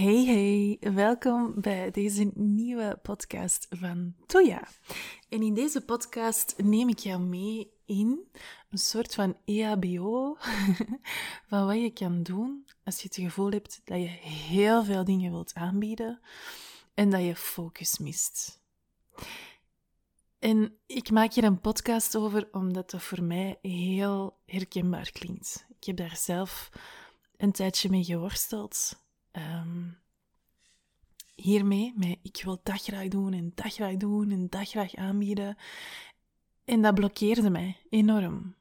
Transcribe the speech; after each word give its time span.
Hey 0.00 0.24
hey, 0.24 0.92
welkom 0.92 1.60
bij 1.60 1.90
deze 1.90 2.30
nieuwe 2.34 2.98
podcast 3.02 3.66
van 3.70 4.14
Toya. 4.26 4.68
En 5.28 5.42
in 5.42 5.54
deze 5.54 5.80
podcast 5.80 6.54
neem 6.56 6.88
ik 6.88 6.98
jou 6.98 7.20
mee 7.20 7.72
in 7.86 8.28
een 8.70 8.78
soort 8.78 9.14
van 9.14 9.36
EHBO 9.44 10.36
van 11.48 11.66
wat 11.66 11.80
je 11.80 11.90
kan 11.90 12.22
doen 12.22 12.66
als 12.84 13.00
je 13.00 13.06
het 13.06 13.16
gevoel 13.16 13.50
hebt 13.50 13.80
dat 13.84 13.98
je 13.98 14.08
heel 14.28 14.84
veel 14.84 15.04
dingen 15.04 15.30
wilt 15.30 15.54
aanbieden 15.54 16.20
en 16.94 17.10
dat 17.10 17.22
je 17.22 17.36
focus 17.36 17.98
mist. 17.98 18.60
En 20.38 20.78
ik 20.86 21.10
maak 21.10 21.32
hier 21.32 21.44
een 21.44 21.60
podcast 21.60 22.16
over 22.16 22.48
omdat 22.52 22.90
dat 22.90 23.02
voor 23.02 23.22
mij 23.22 23.58
heel 23.62 24.38
herkenbaar 24.46 25.10
klinkt. 25.12 25.66
Ik 25.78 25.84
heb 25.84 25.96
daar 25.96 26.16
zelf 26.16 26.70
een 27.36 27.52
tijdje 27.52 27.90
mee 27.90 28.04
geworsteld. 28.04 29.08
Um, 29.32 29.98
hiermee, 31.34 31.92
met 31.96 32.18
ik 32.22 32.40
wil 32.44 32.60
dat 32.62 32.82
graag 32.82 33.08
doen 33.08 33.32
en 33.32 33.52
dat 33.54 33.72
graag 33.72 33.96
doen 33.96 34.30
en 34.30 34.48
dat 34.48 34.68
graag 34.68 34.94
aanbieden. 34.94 35.56
En 36.64 36.82
dat 36.82 36.94
blokkeerde 36.94 37.50
mij 37.50 37.76
enorm. 37.90 38.54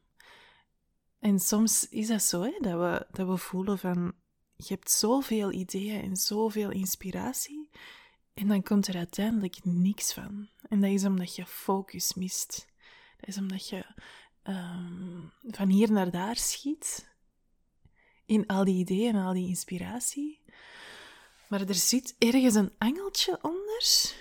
En 1.20 1.40
soms 1.40 1.90
is 1.90 2.08
dat 2.08 2.22
zo, 2.22 2.42
hè, 2.42 2.58
dat, 2.60 2.80
we, 2.80 3.08
dat 3.12 3.28
we 3.28 3.38
voelen 3.38 3.80
van, 3.80 4.14
je 4.56 4.74
hebt 4.74 4.92
zoveel 4.92 5.52
ideeën 5.52 6.02
en 6.02 6.16
zoveel 6.16 6.72
inspiratie, 6.72 7.70
en 8.34 8.48
dan 8.48 8.64
komt 8.64 8.88
er 8.88 8.96
uiteindelijk 8.96 9.64
niks 9.64 10.14
van. 10.14 10.50
En 10.70 10.82
dat 10.82 10.90
is 10.90 11.06
omdat 11.06 11.36
je 11.36 11.46
focus 11.46 12.14
mist. 12.14 12.68
Dat 13.18 13.30
is 13.30 13.38
omdat 13.38 13.70
je 13.70 13.86
um, 14.44 15.32
van 15.42 15.70
hier 15.70 15.92
naar 15.92 16.12
daar 16.12 16.36
schiet, 16.36 17.10
in 18.26 18.48
al 18.48 18.64
die 18.64 18.78
ideeën 18.78 19.16
en 19.16 19.24
al 19.24 19.34
die 19.34 19.48
inspiratie. 19.48 20.39
Maar 21.50 21.62
er 21.62 21.76
zit 21.76 22.16
ergens 22.18 22.56
een 22.56 22.72
angeltje 22.78 23.40
onder 23.42 24.14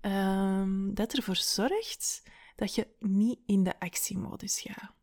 um, 0.00 0.94
dat 0.94 1.12
ervoor 1.12 1.36
zorgt 1.36 2.22
dat 2.56 2.74
je 2.74 2.88
niet 2.98 3.38
in 3.46 3.64
de 3.64 3.80
actiemodus 3.80 4.60
gaat. 4.60 4.94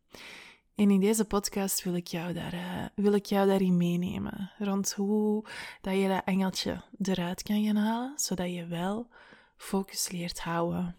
En 0.74 0.90
in 0.90 1.00
deze 1.00 1.24
podcast 1.24 1.82
wil 1.82 1.94
ik 1.94 2.06
jou, 2.06 2.32
daar, 2.32 2.54
uh, 2.54 2.84
wil 2.94 3.12
ik 3.12 3.26
jou 3.26 3.46
daarin 3.46 3.76
meenemen. 3.76 4.52
Rond 4.58 4.92
hoe 4.92 5.44
dat 5.80 5.94
je 5.94 6.08
dat 6.08 6.24
engeltje 6.24 6.82
eruit 7.02 7.42
kan 7.42 7.64
gaan 7.64 7.76
halen, 7.76 8.18
zodat 8.18 8.52
je 8.52 8.66
wel 8.66 9.08
focus 9.56 10.10
leert 10.10 10.40
houden. 10.40 10.96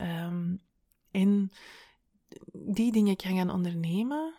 Um, 0.00 0.60
en 1.10 1.50
die 2.52 2.92
dingen 2.92 3.16
kan 3.16 3.36
gaan 3.36 3.50
ondernemen 3.50 4.34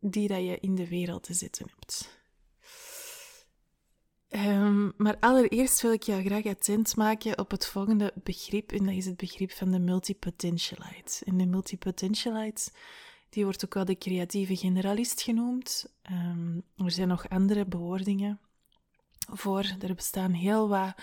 die 0.00 0.28
dat 0.28 0.38
je 0.38 0.58
in 0.60 0.74
de 0.74 0.88
wereld 0.88 1.22
te 1.22 1.34
zitten 1.34 1.66
hebt. 1.74 2.21
Maar 5.02 5.16
allereerst 5.20 5.80
wil 5.80 5.92
ik 5.92 6.02
jou 6.02 6.24
graag 6.24 6.44
attent 6.44 6.96
maken 6.96 7.38
op 7.38 7.50
het 7.50 7.66
volgende 7.66 8.12
begrip, 8.22 8.72
en 8.72 8.84
dat 8.84 8.94
is 8.94 9.06
het 9.06 9.16
begrip 9.16 9.52
van 9.52 9.70
de 9.70 9.78
multipotentialite. 9.78 11.24
En 11.24 11.36
de 11.36 11.46
multipotentialite, 11.46 12.70
die 13.28 13.44
wordt 13.44 13.64
ook 13.64 13.74
wel 13.74 13.84
de 13.84 13.98
creatieve 13.98 14.56
generalist 14.56 15.22
genoemd. 15.22 15.86
Um, 16.10 16.62
er 16.76 16.90
zijn 16.90 17.08
nog 17.08 17.28
andere 17.28 17.66
bewoordingen 17.66 18.40
voor. 19.32 19.76
Er 19.80 19.94
bestaan 19.94 20.32
heel 20.32 20.68
wat 20.68 20.94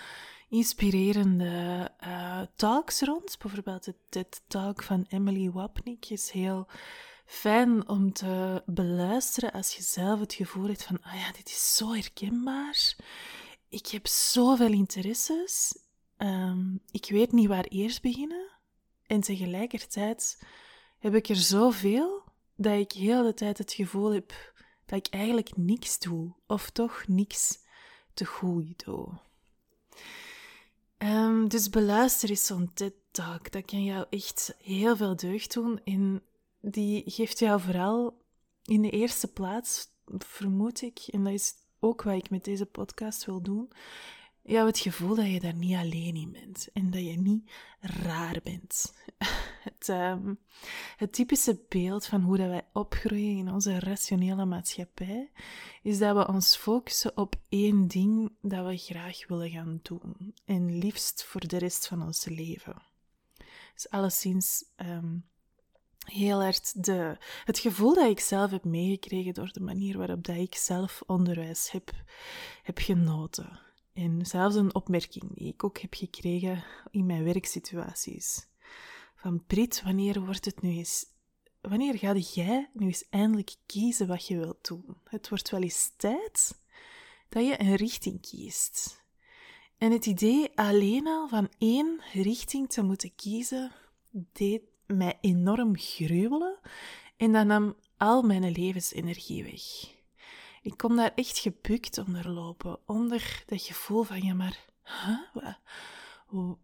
inspirerende 0.48 1.90
uh, 2.04 2.40
talks 2.56 3.00
rond. 3.00 3.38
Bijvoorbeeld 3.38 3.84
de 3.84 3.94
TED-talk 4.08 4.82
van 4.82 5.06
Emily 5.08 5.50
Wapnick 5.50 6.10
is 6.10 6.30
heel 6.30 6.66
fijn 7.26 7.88
om 7.88 8.12
te 8.12 8.62
beluisteren 8.66 9.52
als 9.52 9.76
je 9.76 9.82
zelf 9.82 10.20
het 10.20 10.34
gevoel 10.34 10.66
hebt 10.66 10.84
van, 10.84 11.02
ah 11.02 11.14
ja, 11.14 11.32
dit 11.32 11.48
is 11.48 11.76
zo 11.76 11.92
herkenbaar. 11.92 12.96
Ik 13.70 13.86
heb 13.86 14.06
zoveel 14.06 14.72
interesses. 14.72 15.78
Um, 16.18 16.80
ik 16.90 17.06
weet 17.10 17.32
niet 17.32 17.48
waar 17.48 17.64
eerst 17.64 18.02
beginnen. 18.02 18.50
En 19.06 19.20
tegelijkertijd 19.20 20.42
heb 20.98 21.14
ik 21.14 21.28
er 21.28 21.36
zoveel 21.36 22.22
dat 22.56 22.78
ik 22.78 22.92
heel 22.92 23.22
de 23.22 23.34
tijd 23.34 23.58
het 23.58 23.72
gevoel 23.72 24.12
heb 24.12 24.52
dat 24.86 24.98
ik 24.98 25.14
eigenlijk 25.14 25.56
niks 25.56 25.98
doe. 25.98 26.34
Of 26.46 26.70
toch 26.70 27.04
niks 27.06 27.58
te 28.14 28.24
goed 28.24 28.84
doe. 28.84 29.18
Um, 30.98 31.48
dus 31.48 31.68
beluister 31.68 32.30
eens 32.30 32.46
zo'n 32.46 32.70
TED-talk. 32.74 33.52
Dat 33.52 33.64
kan 33.64 33.84
jou 33.84 34.06
echt 34.10 34.54
heel 34.58 34.96
veel 34.96 35.16
deugd 35.16 35.52
doen. 35.52 35.80
En 35.84 36.22
die 36.60 37.02
geeft 37.06 37.38
jou 37.38 37.60
vooral 37.60 38.22
in 38.64 38.82
de 38.82 38.90
eerste 38.90 39.32
plaats, 39.32 39.88
vermoed 40.18 40.82
ik, 40.82 40.98
en 40.98 41.24
dat 41.24 41.32
is 41.32 41.54
ook 41.80 42.02
wat 42.02 42.14
ik 42.16 42.30
met 42.30 42.44
deze 42.44 42.66
podcast 42.66 43.24
wil 43.24 43.42
doen, 43.42 43.72
jou 44.42 44.66
het 44.66 44.78
gevoel 44.78 45.14
dat 45.14 45.26
je 45.26 45.40
daar 45.40 45.54
niet 45.54 45.76
alleen 45.76 46.14
in 46.14 46.32
bent 46.32 46.68
en 46.72 46.90
dat 46.90 47.04
je 47.04 47.16
niet 47.16 47.50
raar 47.80 48.40
bent. 48.42 48.94
Het, 49.60 49.88
um, 49.88 50.38
het 50.96 51.12
typische 51.12 51.60
beeld 51.68 52.06
van 52.06 52.20
hoe 52.20 52.36
dat 52.36 52.48
wij 52.48 52.66
opgroeien 52.72 53.36
in 53.36 53.52
onze 53.52 53.78
rationele 53.78 54.44
maatschappij 54.44 55.30
is 55.82 55.98
dat 55.98 56.16
we 56.16 56.28
ons 56.28 56.56
focussen 56.56 57.16
op 57.16 57.34
één 57.48 57.88
ding 57.88 58.32
dat 58.40 58.66
we 58.66 58.76
graag 58.76 59.26
willen 59.26 59.50
gaan 59.50 59.80
doen 59.82 60.34
en 60.44 60.78
liefst 60.78 61.24
voor 61.24 61.46
de 61.46 61.58
rest 61.58 61.86
van 61.86 62.02
ons 62.02 62.24
leven. 62.24 62.82
Dus 63.74 63.90
alleszins 63.90 64.64
um, 64.76 65.24
heel 66.04 66.42
hard 66.42 66.84
de, 66.84 67.16
het 67.44 67.58
gevoel 67.58 67.94
dat 67.94 68.10
ik 68.10 68.20
zelf 68.20 68.50
heb 68.50 68.64
meegekregen 68.64 69.34
door 69.34 69.52
de 69.52 69.60
manier 69.60 69.98
waarop 69.98 70.24
dat 70.24 70.36
ik 70.36 70.54
zelf 70.54 71.02
onderwijs 71.06 71.70
heb, 71.70 71.92
heb 72.62 72.78
genoten. 72.78 73.60
En 73.92 74.26
zelfs 74.26 74.54
een 74.54 74.74
opmerking 74.74 75.34
die 75.34 75.52
ik 75.52 75.64
ook 75.64 75.78
heb 75.78 75.94
gekregen 75.94 76.64
in 76.90 77.06
mijn 77.06 77.24
werksituaties. 77.24 78.48
Van 79.14 79.44
Brit, 79.46 79.82
wanneer 79.82 80.24
wordt 80.24 80.44
het 80.44 80.62
nu 80.62 80.70
eens... 80.70 81.06
Wanneer 81.60 81.98
ga 81.98 82.14
jij 82.14 82.70
nu 82.72 82.86
eens 82.86 83.08
eindelijk 83.10 83.54
kiezen 83.66 84.06
wat 84.06 84.26
je 84.26 84.36
wilt 84.36 84.66
doen? 84.68 84.96
Het 85.04 85.28
wordt 85.28 85.50
wel 85.50 85.62
eens 85.62 85.92
tijd 85.96 86.60
dat 87.28 87.46
je 87.46 87.60
een 87.60 87.74
richting 87.74 88.20
kiest. 88.20 89.04
En 89.78 89.92
het 89.92 90.06
idee 90.06 90.50
alleen 90.54 91.06
al 91.06 91.28
van 91.28 91.48
één 91.58 92.00
richting 92.12 92.70
te 92.70 92.82
moeten 92.82 93.14
kiezen, 93.14 93.72
deed 94.10 94.62
mij 94.96 95.18
enorm 95.20 95.76
gruwelen 95.76 96.58
en 97.16 97.32
dat 97.32 97.46
nam 97.46 97.76
al 97.96 98.22
mijn 98.22 98.52
levensenergie 98.52 99.44
weg. 99.44 99.62
Ik 100.62 100.76
kom 100.76 100.96
daar 100.96 101.12
echt 101.14 101.38
gebukt 101.38 101.98
onder 101.98 102.28
lopen, 102.28 102.78
onder 102.86 103.42
dat 103.46 103.62
gevoel 103.62 104.02
van, 104.02 104.22
ja 104.22 104.34
maar, 104.34 104.58
wat, 105.32 106.58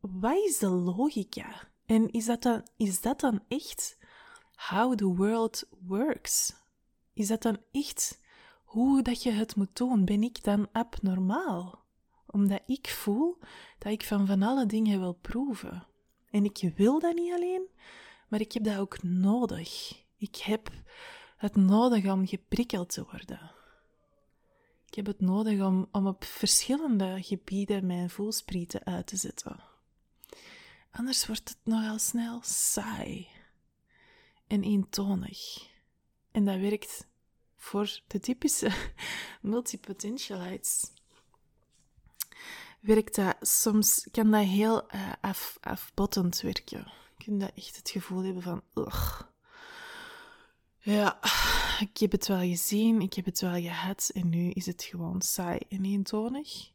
wat 0.00 0.36
is 0.46 0.58
de 0.58 0.68
logica? 0.68 1.68
En 1.86 2.10
is 2.10 2.24
dat, 2.24 2.42
dan, 2.42 2.66
is 2.76 3.00
dat 3.00 3.20
dan 3.20 3.40
echt 3.48 3.98
how 4.54 4.94
the 4.94 5.14
world 5.14 5.68
works? 5.86 6.54
Is 7.12 7.26
dat 7.26 7.42
dan 7.42 7.58
echt 7.70 8.20
hoe 8.64 9.02
dat 9.02 9.22
je 9.22 9.30
het 9.30 9.56
moet 9.56 9.76
doen? 9.76 10.04
Ben 10.04 10.22
ik 10.22 10.44
dan 10.44 10.68
abnormaal? 10.72 11.84
Omdat 12.26 12.62
ik 12.66 12.88
voel 12.88 13.38
dat 13.78 13.92
ik 13.92 14.04
van 14.04 14.26
van 14.26 14.42
alle 14.42 14.66
dingen 14.66 15.00
wil 15.00 15.14
proeven. 15.14 15.86
En 16.30 16.44
ik 16.44 16.72
wil 16.76 16.98
dat 16.98 17.14
niet 17.14 17.32
alleen, 17.32 17.68
maar 18.28 18.40
ik 18.40 18.52
heb 18.52 18.64
dat 18.64 18.78
ook 18.78 19.02
nodig. 19.02 19.98
Ik 20.16 20.36
heb 20.36 20.70
het 21.36 21.56
nodig 21.56 22.06
om 22.06 22.26
geprikkeld 22.26 22.88
te 22.88 23.04
worden. 23.04 23.50
Ik 24.86 24.94
heb 24.94 25.06
het 25.06 25.20
nodig 25.20 25.60
om, 25.60 25.88
om 25.92 26.06
op 26.06 26.24
verschillende 26.24 27.22
gebieden 27.22 27.86
mijn 27.86 28.10
voelsprieten 28.10 28.84
uit 28.84 29.06
te 29.06 29.16
zetten. 29.16 29.60
Anders 30.90 31.26
wordt 31.26 31.48
het 31.48 31.58
nogal 31.64 31.98
snel 31.98 32.40
saai 32.42 33.28
en 34.46 34.62
eentonig. 34.62 35.68
En 36.30 36.44
dat 36.44 36.58
werkt 36.58 37.08
voor 37.56 38.00
de 38.06 38.20
typische 38.20 38.70
multipotentialites 39.42 40.92
werkt 42.80 43.14
dat 43.14 43.36
soms, 43.40 44.08
kan 44.10 44.30
dat 44.30 44.44
heel 44.44 44.94
uh, 44.94 45.12
af, 45.20 45.58
afbottend 45.60 46.40
werken. 46.40 46.92
Je 47.16 47.50
echt 47.54 47.76
het 47.76 47.90
gevoel 47.90 48.24
hebben 48.24 48.42
van, 48.42 48.62
ugh. 48.74 49.22
Ja, 50.78 51.18
ik 51.80 51.98
heb 51.98 52.12
het 52.12 52.26
wel 52.26 52.38
gezien, 52.38 53.00
ik 53.00 53.14
heb 53.14 53.24
het 53.24 53.40
wel 53.40 53.60
gehad 53.60 54.10
en 54.14 54.28
nu 54.28 54.50
is 54.50 54.66
het 54.66 54.82
gewoon 54.82 55.22
saai 55.22 55.58
en 55.68 55.84
eentonig. 55.84 56.70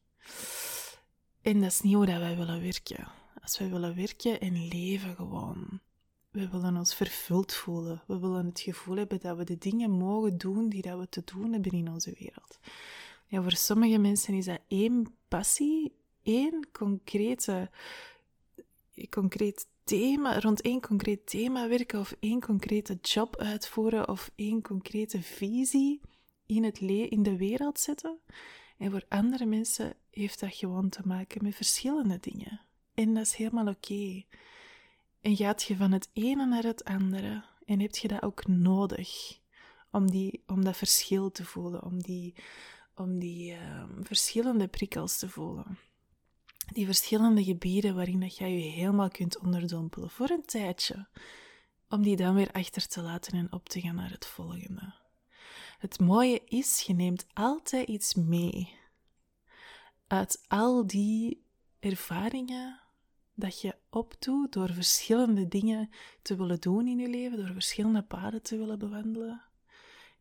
En 1.42 1.62
dat 1.62 1.72
is 1.72 1.81
niet 1.81 1.94
hoe 1.94 2.06
dat 2.06 2.18
wij 2.18 2.38
willen 2.38 2.62
werken. 2.62 3.08
Als 3.42 3.58
wij 3.58 3.69
willen 3.69 3.96
werken 3.96 4.40
en 4.40 4.68
leven 4.68 5.16
gewoon. 5.16 5.80
We 6.31 6.50
willen 6.50 6.78
ons 6.78 6.96
vervuld 6.96 7.54
voelen. 7.54 8.04
We 8.08 8.19
willen 8.19 8.46
het 8.46 8.60
gevoel 8.60 8.96
hebben 8.96 9.19
dat 9.19 9.38
we 9.38 9.44
de 9.44 9.58
dingen 9.58 9.92
mogen 9.92 10.38
doen 10.38 10.69
die 10.69 10.81
dat 10.81 11.00
we 11.00 11.10
te 11.10 11.22
doen 11.25 11.54
hebben 11.54 11.72
in 11.72 11.90
onze 11.90 12.16
wereld. 12.19 12.60
Ja, 13.25 13.42
voor 13.42 13.51
sommige 13.51 13.98
mensen 13.98 14.33
is 14.33 14.45
dat 14.45 14.60
één 14.68 15.16
passie, 15.27 15.95
één 16.24 16.68
concrete, 16.72 17.69
concreet 19.10 19.68
thema, 19.83 20.39
rond 20.39 20.62
één 20.62 20.81
concreet 20.81 21.27
thema 21.27 21.68
werken 21.68 22.00
of 22.00 22.16
één 22.19 22.42
concrete 22.42 22.98
job 23.01 23.38
uitvoeren 23.38 24.10
of 24.10 24.31
één 24.36 24.62
concrete 24.62 25.22
visie 25.22 26.01
in, 26.45 26.63
het 26.63 26.80
in 26.80 27.24
de 27.24 27.38
wereld 27.38 27.80
zetten. 27.80 28.19
En 28.77 28.92
voor 28.92 29.06
andere 29.10 29.45
mensen 29.45 29.94
heeft 30.12 30.39
dat 30.39 30.56
gewoon 30.56 30.89
te 30.89 31.01
maken 31.06 31.44
met 31.44 31.56
verschillende 31.56 32.19
dingen. 32.19 32.62
En 32.94 33.13
dat 33.13 33.25
is 33.25 33.36
helemaal 33.36 33.68
oké. 33.68 34.24
En 35.22 35.36
gaat 35.36 35.63
je 35.63 35.75
van 35.75 35.92
het 35.92 36.10
ene 36.13 36.45
naar 36.45 36.63
het 36.63 36.83
andere 36.83 37.44
en 37.66 37.80
heb 37.80 37.95
je 37.95 38.07
dat 38.07 38.24
ook 38.24 38.48
nodig 38.48 39.39
om, 39.92 40.12
die, 40.12 40.44
om 40.48 40.63
dat 40.63 40.77
verschil 40.77 41.31
te 41.31 41.45
voelen, 41.45 41.83
om 41.83 42.01
die, 42.01 42.33
om 42.96 43.20
die 43.20 43.54
ehm, 43.54 44.04
verschillende 44.04 44.68
prikkels 44.68 45.18
te 45.20 45.30
voelen. 45.30 45.78
Die 46.74 46.86
verschillende 46.86 47.44
gebieden 47.44 47.96
waarin 47.96 48.20
dat 48.20 48.38
jij 48.38 48.54
je 48.54 48.70
helemaal 48.70 49.10
kunt 49.10 49.40
onderdompelen 49.40 50.10
voor 50.10 50.30
een 50.30 50.46
tijdje, 50.46 51.08
om 51.90 52.02
die 52.02 52.16
dan 52.16 52.36
weer 52.36 52.52
achter 52.52 52.88
te 52.88 53.02
laten 53.02 53.38
en 53.38 53.52
op 53.52 53.70
te 53.70 53.82
gaan 53.82 53.96
naar 53.96 54.12
het 54.12 54.26
volgende. 54.26 54.94
Het 55.80 56.00
mooie 56.00 56.42
is, 56.46 56.82
je 56.82 56.94
neemt 56.94 57.26
altijd 57.34 57.88
iets 57.88 58.14
mee 58.14 58.74
uit 60.08 60.46
al 60.48 60.88
die 60.88 61.46
ervaringen 61.80 62.80
dat 63.34 63.62
je 63.62 63.76
opdoet 63.90 64.54
door 64.54 64.74
verschillende 64.74 65.48
dingen 65.48 65.90
te 66.22 66.36
willen 66.36 66.60
doen 66.60 66.88
in 66.88 67.00
je 67.00 67.10
leven, 67.10 67.38
door 67.38 67.54
verschillende 67.54 68.04
paden 68.04 68.42
te 68.42 68.58
willen 68.58 68.80
bewandelen, 68.80 69.42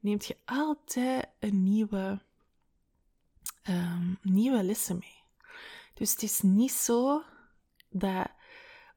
neemt 0.01 0.25
je 0.25 0.37
altijd 0.45 1.29
een 1.39 1.63
nieuwe, 1.63 2.21
um, 3.69 4.19
nieuwe 4.23 4.63
lessen 4.63 4.99
mee. 4.99 5.23
Dus 5.95 6.11
het 6.11 6.23
is 6.23 6.41
niet 6.41 6.73
zo 6.73 7.23
dat 7.91 8.31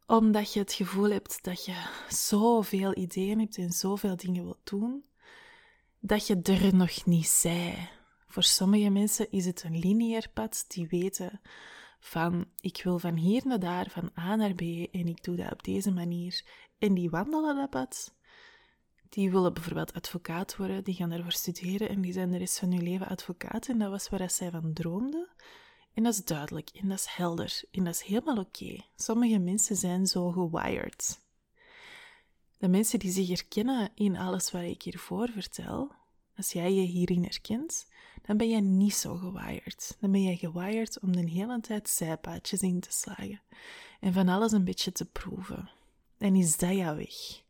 omdat 0.05 0.53
je 0.53 0.59
het 0.59 0.73
gevoel 0.73 1.09
hebt 1.09 1.43
dat 1.43 1.65
je 1.65 1.83
zoveel 2.09 2.97
ideeën 2.97 3.39
hebt 3.39 3.57
en 3.57 3.71
zoveel 3.71 4.15
dingen 4.15 4.43
wilt 4.43 4.69
doen, 4.69 5.05
dat 5.99 6.27
je 6.27 6.41
er 6.41 6.75
nog 6.75 7.05
niet 7.05 7.27
zij. 7.27 7.89
Voor 8.27 8.43
sommige 8.43 8.89
mensen 8.89 9.31
is 9.31 9.45
het 9.45 9.63
een 9.63 9.79
lineair 9.79 10.29
pad 10.33 10.65
die 10.67 10.87
weten 10.87 11.41
van 11.99 12.45
ik 12.59 12.81
wil 12.83 12.99
van 12.99 13.15
hier 13.15 13.41
naar 13.45 13.59
daar, 13.59 13.89
van 13.89 14.11
A 14.17 14.35
naar 14.35 14.53
B 14.53 14.61
en 14.61 15.07
ik 15.07 15.23
doe 15.23 15.35
dat 15.35 15.51
op 15.51 15.63
deze 15.63 15.91
manier. 15.91 16.45
En 16.77 16.93
die 16.93 17.09
wandelen 17.09 17.55
dat 17.55 17.69
pad. 17.69 18.15
Die 19.09 19.31
willen 19.31 19.53
bijvoorbeeld 19.53 19.93
advocaat 19.93 20.55
worden, 20.55 20.83
die 20.83 20.95
gaan 20.95 21.11
ervoor 21.11 21.31
studeren 21.31 21.89
en 21.89 22.01
die 22.01 22.13
zijn 22.13 22.31
de 22.31 22.37
rest 22.37 22.59
van 22.59 22.71
hun 22.71 22.83
leven 22.83 23.07
advocaat. 23.07 23.67
En 23.67 23.77
dat 23.77 23.89
was 23.89 24.09
waar 24.09 24.29
zij 24.29 24.49
van 24.49 24.73
droomden. 24.73 25.27
En 25.93 26.03
dat 26.03 26.13
is 26.13 26.23
duidelijk 26.23 26.69
en 26.69 26.87
dat 26.87 26.97
is 26.97 27.05
helder 27.05 27.61
en 27.71 27.83
dat 27.83 27.93
is 27.93 28.01
helemaal 28.01 28.37
oké. 28.37 28.83
Sommige 28.95 29.37
mensen 29.37 29.75
zijn 29.75 30.07
zo 30.07 30.31
gewired. 30.31 31.21
De 32.57 32.67
mensen 32.67 32.99
die 32.99 33.11
zich 33.11 33.27
herkennen 33.27 33.89
in 33.95 34.17
alles 34.17 34.51
wat 34.51 34.61
ik 34.61 34.81
hiervoor 34.81 35.29
vertel, 35.29 35.91
als 36.35 36.51
jij 36.51 36.73
je 36.73 36.81
hierin 36.81 37.23
herkent, 37.23 37.87
dan 38.21 38.37
ben 38.37 38.49
je 38.49 38.61
niet 38.61 38.93
zo 38.93 39.15
gewired. 39.15 39.97
Dan 39.99 40.11
ben 40.11 40.21
je 40.21 40.37
gewired 40.37 40.99
om 40.99 41.15
de 41.15 41.29
hele 41.29 41.59
tijd 41.59 41.89
zijpaadjes 41.89 42.61
in 42.61 42.79
te 42.79 42.91
slagen 42.91 43.41
en 43.99 44.13
van 44.13 44.29
alles 44.29 44.51
een 44.51 44.63
beetje 44.63 44.91
te 44.91 45.05
proeven. 45.05 45.69
En 46.17 46.35
is 46.35 46.57
dat 46.57 46.75
jouw 46.75 46.95
weg? 46.95 47.45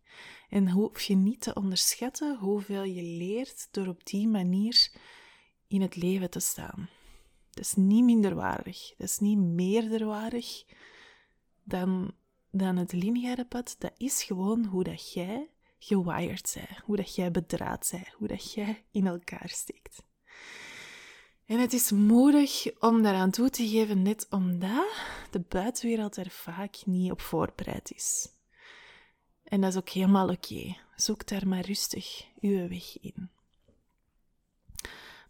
En 0.49 0.69
hoef 0.69 1.01
je 1.01 1.15
niet 1.15 1.41
te 1.41 1.53
onderschatten 1.53 2.37
hoeveel 2.37 2.83
je 2.83 3.03
leert 3.03 3.67
door 3.71 3.87
op 3.87 4.05
die 4.05 4.27
manier 4.27 4.91
in 5.67 5.81
het 5.81 5.95
leven 5.95 6.29
te 6.29 6.39
staan. 6.39 6.89
Dat 7.51 7.65
is 7.65 7.73
niet 7.73 8.03
minderwaardig. 8.03 8.93
Dat 8.97 9.07
is 9.07 9.19
niet 9.19 9.37
meerderwaardig 9.37 10.63
dan, 11.63 12.13
dan 12.51 12.77
het 12.77 12.91
lineaire 12.91 13.45
pad. 13.45 13.75
Dat 13.79 13.93
is 13.97 14.23
gewoon 14.23 14.65
hoe 14.65 14.83
dat 14.83 15.13
jij 15.13 15.49
gewired 15.79 16.51
bent. 16.55 16.79
Hoe 16.83 16.95
dat 16.95 17.15
jij 17.15 17.31
bedraad 17.31 17.89
bent. 17.91 18.07
Hoe 18.07 18.27
dat 18.27 18.53
jij 18.53 18.85
in 18.91 19.07
elkaar 19.07 19.49
steekt. 19.49 20.05
En 21.45 21.59
het 21.59 21.73
is 21.73 21.91
moedig 21.91 22.79
om 22.79 23.01
daaraan 23.01 23.31
toe 23.31 23.49
te 23.49 23.67
geven, 23.67 24.01
net 24.01 24.27
omdat 24.29 24.85
de 25.31 25.39
buitenwereld 25.39 26.17
er 26.17 26.29
vaak 26.29 26.75
niet 26.85 27.11
op 27.11 27.21
voorbereid 27.21 27.91
is. 27.91 28.36
En 29.47 29.61
dat 29.61 29.71
is 29.71 29.77
ook 29.77 29.89
helemaal 29.89 30.29
oké. 30.29 30.75
Zoek 30.95 31.27
daar 31.27 31.47
maar 31.47 31.65
rustig 31.65 32.25
uw 32.41 32.67
weg 32.67 32.99
in. 32.99 33.29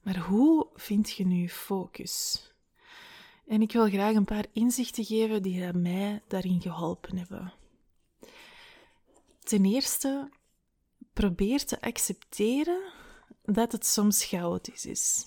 Maar 0.01 0.17
hoe 0.17 0.67
vind 0.75 1.11
je 1.11 1.25
nu 1.25 1.49
focus? 1.49 2.41
En 3.47 3.61
ik 3.61 3.71
wil 3.71 3.89
graag 3.89 4.15
een 4.15 4.25
paar 4.25 4.45
inzichten 4.53 5.05
geven 5.05 5.41
die 5.41 5.73
mij 5.73 6.21
daarin 6.27 6.61
geholpen 6.61 7.17
hebben. 7.17 7.53
Ten 9.39 9.65
eerste, 9.65 10.29
probeer 11.13 11.65
te 11.65 11.81
accepteren 11.81 12.91
dat 13.43 13.71
het 13.71 13.85
soms 13.85 14.25
chaotisch 14.25 14.85
is. 14.85 15.25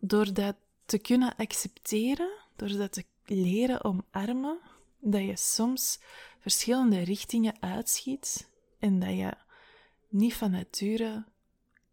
Door 0.00 0.32
dat 0.32 0.56
te 0.84 0.98
kunnen 0.98 1.36
accepteren, 1.36 2.30
door 2.56 2.68
dat 2.68 2.92
te 2.92 3.04
leren 3.24 3.84
omarmen, 3.84 4.58
dat 5.00 5.24
je 5.24 5.36
soms 5.36 6.00
verschillende 6.38 7.00
richtingen 7.00 7.62
uitschiet 7.62 8.50
en 8.78 8.98
dat 8.98 9.10
je 9.16 9.36
niet 10.08 10.34
van 10.34 10.50
nature 10.50 11.24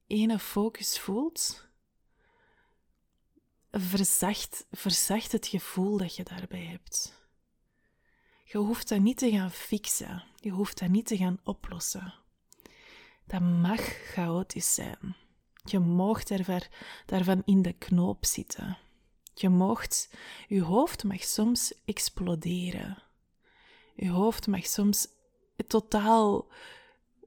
ene 0.07 0.39
focus 0.39 0.99
voelt, 0.99 1.67
verzacht, 3.71 4.65
verzacht 4.71 5.31
het 5.31 5.47
gevoel 5.47 5.97
dat 5.97 6.15
je 6.15 6.23
daarbij 6.23 6.65
hebt. 6.65 7.23
Je 8.43 8.57
hoeft 8.57 8.89
dat 8.89 8.99
niet 8.99 9.17
te 9.17 9.31
gaan 9.31 9.51
fixen. 9.51 10.23
Je 10.35 10.49
hoeft 10.49 10.79
dat 10.79 10.89
niet 10.89 11.05
te 11.05 11.17
gaan 11.17 11.39
oplossen. 11.43 12.13
Dat 13.25 13.41
mag 13.41 13.81
chaotisch 13.81 14.73
zijn. 14.73 15.15
Je 15.63 15.79
moogt 15.79 16.27
daarvan 17.05 17.41
in 17.45 17.61
de 17.61 17.73
knoop 17.73 18.25
zitten. 18.25 18.77
Je 19.33 19.49
moogt, 19.49 20.09
je 20.47 20.61
hoofd 20.61 21.03
mag 21.03 21.23
soms 21.23 21.73
exploderen. 21.85 23.03
Je 23.95 24.09
hoofd 24.09 24.47
mag 24.47 24.65
soms 24.65 25.07
totaal 25.67 26.47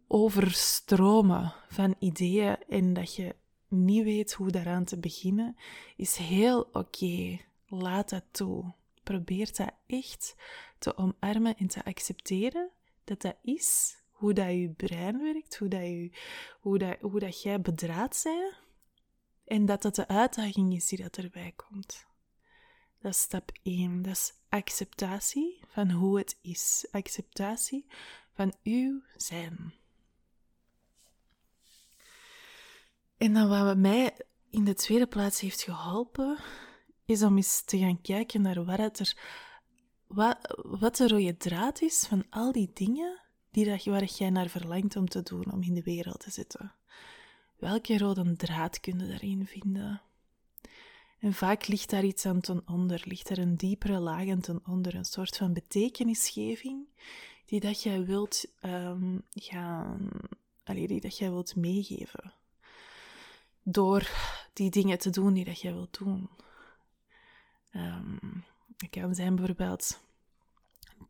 overstromen 0.06 1.54
van 1.68 1.94
ideeën 1.98 2.56
en 2.68 2.92
dat 2.92 3.14
je 3.14 3.34
niet 3.68 4.04
weet 4.04 4.32
hoe 4.32 4.50
daaraan 4.50 4.84
te 4.84 4.98
beginnen, 4.98 5.56
is 5.96 6.16
heel 6.16 6.68
oké. 6.72 7.38
Laat 7.66 8.08
dat 8.08 8.24
toe. 8.30 8.72
Probeer 9.02 9.50
dat 9.56 9.72
echt 9.86 10.36
te 10.78 10.96
omarmen 10.96 11.56
en 11.56 11.66
te 11.66 11.84
accepteren 11.84 12.70
dat 13.04 13.20
dat 13.20 13.36
is 13.42 13.96
hoe 14.10 14.32
dat 14.32 14.50
je 14.50 14.68
brein 14.76 15.18
werkt, 15.18 15.58
hoe 15.58 15.68
dat, 15.68 16.18
hoe 16.60 16.78
dat, 16.78 16.96
hoe 17.00 17.20
dat 17.20 17.42
jij 17.42 17.60
bedraad 17.60 18.20
bent 18.24 18.54
en 19.44 19.66
dat 19.66 19.82
dat 19.82 19.94
de 19.94 20.08
uitdaging 20.08 20.74
is 20.74 20.88
die 20.88 21.02
dat 21.02 21.16
erbij 21.16 21.52
komt. 21.56 22.06
Dat 23.00 23.12
is 23.12 23.20
stap 23.20 23.50
1. 23.62 24.02
Dat 24.02 24.12
is 24.12 24.32
acceptatie 24.48 25.60
van 25.78 25.90
hoe 25.90 26.18
het 26.18 26.38
is. 26.40 26.86
Acceptatie 26.90 27.86
van 28.34 28.54
uw 28.62 29.02
zijn. 29.16 29.74
En 33.16 33.32
dan 33.34 33.48
wat 33.48 33.76
mij 33.76 34.16
in 34.50 34.64
de 34.64 34.74
tweede 34.74 35.06
plaats 35.06 35.40
heeft 35.40 35.62
geholpen, 35.62 36.38
is 37.04 37.22
om 37.22 37.36
eens 37.36 37.62
te 37.64 37.78
gaan 37.78 38.00
kijken 38.00 38.42
naar 38.42 38.64
wat, 38.64 38.98
er, 38.98 39.16
wat, 40.06 40.36
wat 40.56 40.96
de 40.96 41.08
rode 41.08 41.36
draad 41.36 41.80
is 41.82 42.06
van 42.06 42.24
al 42.30 42.52
die 42.52 42.70
dingen 42.74 43.20
die 43.50 43.64
dat, 43.64 43.84
waar 43.84 44.04
jij 44.04 44.30
naar 44.30 44.48
verlangt 44.48 44.96
om 44.96 45.08
te 45.08 45.22
doen, 45.22 45.52
om 45.52 45.62
in 45.62 45.74
de 45.74 45.82
wereld 45.82 46.20
te 46.20 46.30
zitten. 46.30 46.74
Welke 47.56 47.98
rode 47.98 48.36
draad 48.36 48.80
kun 48.80 48.98
je 48.98 49.06
daarin 49.06 49.46
vinden? 49.46 50.02
En 51.18 51.34
vaak 51.34 51.66
ligt 51.66 51.90
daar 51.90 52.04
iets 52.04 52.26
aan 52.26 52.40
ten 52.40 52.62
onder, 52.66 53.02
ligt 53.04 53.30
er 53.30 53.38
een 53.38 53.56
diepere 53.56 53.98
laag 53.98 54.28
aan 54.28 54.40
ten 54.40 54.60
onder, 54.66 54.94
een 54.94 55.04
soort 55.04 55.36
van 55.36 55.52
betekenisgeving 55.52 56.86
die 57.46 57.60
dat 57.60 57.82
jij 57.82 58.04
wilt 58.04 58.44
um, 58.62 59.22
gaan, 59.34 60.10
allee, 60.64 60.86
die 60.86 61.00
dat 61.00 61.18
jij 61.18 61.30
wilt 61.30 61.56
meegeven. 61.56 62.32
Door 63.62 64.10
die 64.52 64.70
dingen 64.70 64.98
te 64.98 65.10
doen 65.10 65.34
die 65.34 65.44
dat 65.44 65.60
jij 65.60 65.72
wilt 65.72 65.98
doen. 65.98 66.28
Um, 67.72 68.44
het 68.76 68.90
kan 68.90 69.14
zijn 69.14 69.36
bijvoorbeeld 69.36 70.00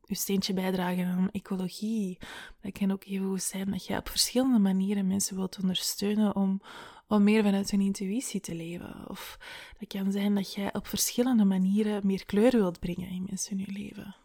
je 0.08 0.14
steentje 0.14 0.52
bijdragen 0.52 1.06
aan 1.06 1.30
ecologie. 1.32 2.18
Dat 2.60 2.72
kan 2.72 2.90
ook 2.90 3.04
even 3.04 3.26
goed 3.26 3.42
zijn 3.42 3.70
dat 3.70 3.86
je 3.86 3.96
op 3.96 4.08
verschillende 4.08 4.58
manieren 4.58 5.06
mensen 5.06 5.36
wilt 5.36 5.58
ondersteunen 5.60 6.36
om, 6.36 6.60
om 7.06 7.24
meer 7.24 7.42
vanuit 7.42 7.70
hun 7.70 7.80
intuïtie 7.80 8.40
te 8.40 8.54
leven. 8.54 9.04
Of 9.08 9.38
dat 9.78 9.88
kan 9.88 10.12
zijn 10.12 10.34
dat 10.34 10.54
jij 10.54 10.74
op 10.74 10.86
verschillende 10.86 11.44
manieren 11.44 12.06
meer 12.06 12.24
kleur 12.24 12.50
wilt 12.50 12.80
brengen 12.80 13.08
in 13.08 13.26
mensen 13.28 13.58
in 13.58 13.64
je 13.66 13.72
leven. 13.72 14.16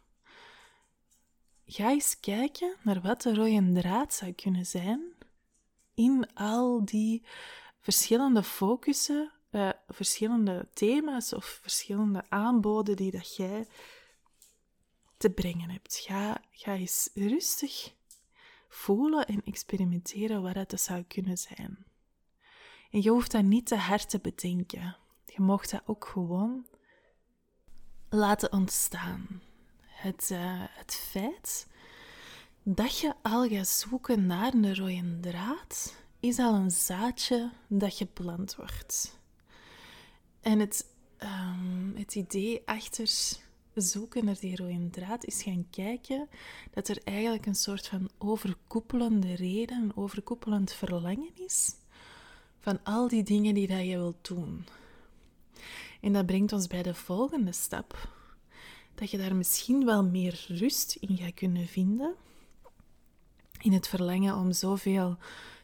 Ga 1.65 1.89
eens 1.89 2.19
kijken 2.19 2.75
naar 2.83 3.01
wat 3.01 3.21
de 3.21 3.35
rode 3.35 3.71
draad 3.71 4.13
zou 4.13 4.31
kunnen 4.31 4.65
zijn 4.65 5.01
in 5.93 6.33
al 6.33 6.85
die 6.85 7.23
verschillende 7.79 8.43
focussen, 8.43 9.31
uh, 9.51 9.69
verschillende 9.87 10.67
thema's 10.73 11.33
of 11.33 11.45
verschillende 11.45 12.23
aanboden 12.29 12.95
die 12.95 13.11
dat 13.11 13.35
jij 13.35 13.67
te 15.23 15.29
brengen 15.29 15.69
hebt. 15.69 15.95
Ga, 16.07 16.41
ga 16.51 16.73
eens 16.73 17.09
rustig 17.13 17.93
voelen 18.69 19.27
en 19.27 19.43
experimenteren 19.45 20.41
wat 20.41 20.55
het 20.55 20.81
zou 20.81 21.03
kunnen 21.03 21.37
zijn. 21.37 21.85
En 22.91 23.01
je 23.01 23.09
hoeft 23.09 23.31
dat 23.31 23.43
niet 23.43 23.65
te 23.65 23.75
hard 23.75 24.09
te 24.09 24.19
bedenken. 24.19 24.97
Je 25.25 25.41
mocht 25.41 25.71
dat 25.71 25.81
ook 25.85 26.05
gewoon 26.05 26.65
laten 28.09 28.51
ontstaan. 28.51 29.41
Het, 29.81 30.29
uh, 30.31 30.63
het 30.67 30.93
feit 30.95 31.67
dat 32.63 32.97
je 32.99 33.13
al 33.21 33.47
gaat 33.47 33.67
zoeken 33.67 34.25
naar 34.25 34.53
een 34.53 34.75
rode 34.75 35.19
draad, 35.19 35.95
is 36.19 36.39
al 36.39 36.53
een 36.53 36.71
zaadje 36.71 37.51
dat 37.67 37.93
geplant 37.93 38.55
wordt. 38.55 39.19
En 40.41 40.59
het, 40.59 40.85
um, 41.19 41.93
het 41.95 42.15
idee 42.15 42.61
achter 42.65 43.07
zoeken 43.73 44.25
naar 44.25 44.39
die 44.39 44.55
rode 44.55 44.89
draad 44.89 45.25
is 45.25 45.43
gaan 45.43 45.67
kijken 45.69 46.29
dat 46.71 46.87
er 46.87 46.97
eigenlijk 47.03 47.45
een 47.45 47.55
soort 47.55 47.87
van 47.87 48.09
overkoepelende 48.17 49.33
reden, 49.33 49.81
een 49.81 49.95
overkoepelend 49.95 50.73
verlangen 50.73 51.31
is 51.35 51.75
van 52.59 52.79
al 52.83 53.07
die 53.07 53.23
dingen 53.23 53.53
die 53.53 53.67
dat 53.67 53.85
je 53.85 53.97
wilt 53.97 54.27
doen. 54.27 54.65
En 56.01 56.13
dat 56.13 56.25
brengt 56.25 56.53
ons 56.53 56.67
bij 56.67 56.83
de 56.83 56.93
volgende 56.93 57.51
stap. 57.51 58.09
Dat 58.95 59.11
je 59.11 59.17
daar 59.17 59.35
misschien 59.35 59.85
wel 59.85 60.03
meer 60.03 60.45
rust 60.47 60.97
in 60.99 61.17
gaat 61.17 61.33
kunnen 61.33 61.67
vinden. 61.67 62.15
In 63.59 63.73
het 63.73 63.87
verlangen 63.87 64.35
om 64.35 64.51
zoveel 64.51 65.17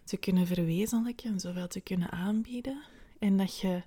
te 0.04 0.18
kunnen 0.18 0.48
verwezenlijken 0.48 1.32
en 1.32 1.40
zoveel 1.40 1.68
te 1.68 1.82
kunnen 1.82 2.12
aanbieden. 2.12 2.82
En 3.20 3.38
dat 3.38 3.60
je 3.60 3.84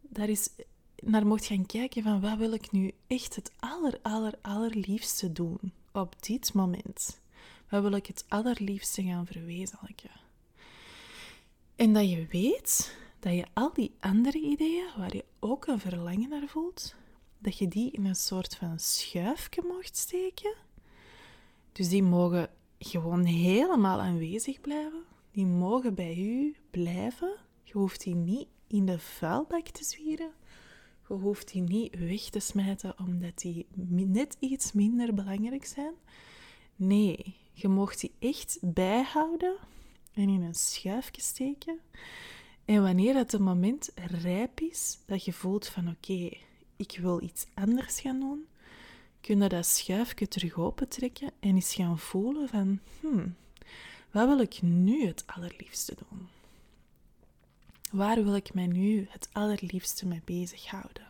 daar 0.00 0.28
is 0.28 0.48
naar 0.96 1.26
mocht 1.26 1.46
gaan 1.46 1.66
kijken 1.66 2.02
van 2.02 2.20
wat 2.20 2.36
wil 2.36 2.52
ik 2.52 2.70
nu 2.70 2.92
echt 3.06 3.34
het 3.34 3.52
aller, 3.58 3.98
aller, 4.02 4.34
allerliefste 4.42 5.32
doen 5.32 5.72
op 5.92 6.22
dit 6.22 6.52
moment. 6.52 7.20
Wat 7.68 7.82
wil 7.82 7.92
ik 7.92 8.06
het 8.06 8.24
allerliefste 8.28 9.02
gaan 9.02 9.26
verwezenlijken? 9.26 10.10
En 11.76 11.92
dat 11.92 12.10
je 12.10 12.26
weet 12.30 12.96
dat 13.18 13.32
je 13.32 13.44
al 13.52 13.72
die 13.72 13.94
andere 14.00 14.38
ideeën, 14.38 14.88
waar 14.96 15.16
je 15.16 15.24
ook 15.40 15.66
een 15.66 15.80
verlangen 15.80 16.28
naar 16.28 16.48
voelt, 16.48 16.94
dat 17.38 17.58
je 17.58 17.68
die 17.68 17.90
in 17.90 18.04
een 18.04 18.16
soort 18.16 18.56
van 18.56 18.78
schuifje 18.78 19.62
mocht 19.66 19.96
steken. 19.96 20.54
Dus 21.72 21.88
die 21.88 22.02
mogen 22.02 22.50
gewoon 22.78 23.24
helemaal 23.24 24.00
aanwezig 24.00 24.60
blijven. 24.60 25.02
Die 25.30 25.46
mogen 25.46 25.94
bij 25.94 26.16
u 26.16 26.56
blijven. 26.70 27.36
Je 27.62 27.72
hoeft 27.72 28.02
die 28.02 28.14
niet 28.14 28.46
in 28.66 28.86
de 28.86 28.98
vuilbak 28.98 29.68
te 29.68 29.84
zwieren. 29.84 30.30
Je 31.08 31.14
hoeft 31.14 31.52
die 31.52 31.62
niet 31.62 31.98
weg 31.98 32.20
te 32.20 32.40
smijten 32.40 32.98
omdat 32.98 33.38
die 33.38 33.66
net 33.94 34.36
iets 34.38 34.72
minder 34.72 35.14
belangrijk 35.14 35.66
zijn. 35.66 35.92
Nee, 36.76 37.36
je 37.52 37.68
mocht 37.68 38.00
die 38.00 38.12
echt 38.18 38.58
bijhouden 38.60 39.56
en 40.12 40.28
in 40.28 40.42
een 40.42 40.54
schuifje 40.54 41.20
steken. 41.20 41.78
En 42.64 42.82
wanneer 42.82 43.14
het 43.14 43.38
moment 43.38 43.90
rijp 44.22 44.60
is, 44.60 44.98
dat 45.06 45.24
je 45.24 45.32
voelt 45.32 45.66
van 45.66 45.88
oké, 45.88 46.30
ik 46.76 46.98
wil 47.00 47.22
iets 47.22 47.46
anders 47.54 48.00
gaan 48.00 48.20
doen, 48.20 48.46
kun 49.20 49.40
je 49.42 49.48
dat 49.48 49.66
schuifje 49.66 50.28
terug 50.28 50.58
opentrekken 50.58 51.30
en 51.40 51.54
eens 51.54 51.74
gaan 51.74 51.98
voelen 51.98 52.48
van, 52.48 52.80
hmm, 53.00 53.34
wat 54.10 54.28
wil 54.28 54.38
ik 54.40 54.62
nu 54.62 55.06
het 55.06 55.22
allerliefste 55.26 55.94
doen? 56.08 56.28
Waar 57.94 58.24
wil 58.24 58.34
ik 58.34 58.54
mij 58.54 58.66
nu 58.66 59.06
het 59.10 59.28
allerliefste 59.32 60.06
mee 60.06 60.22
bezighouden? 60.24 61.06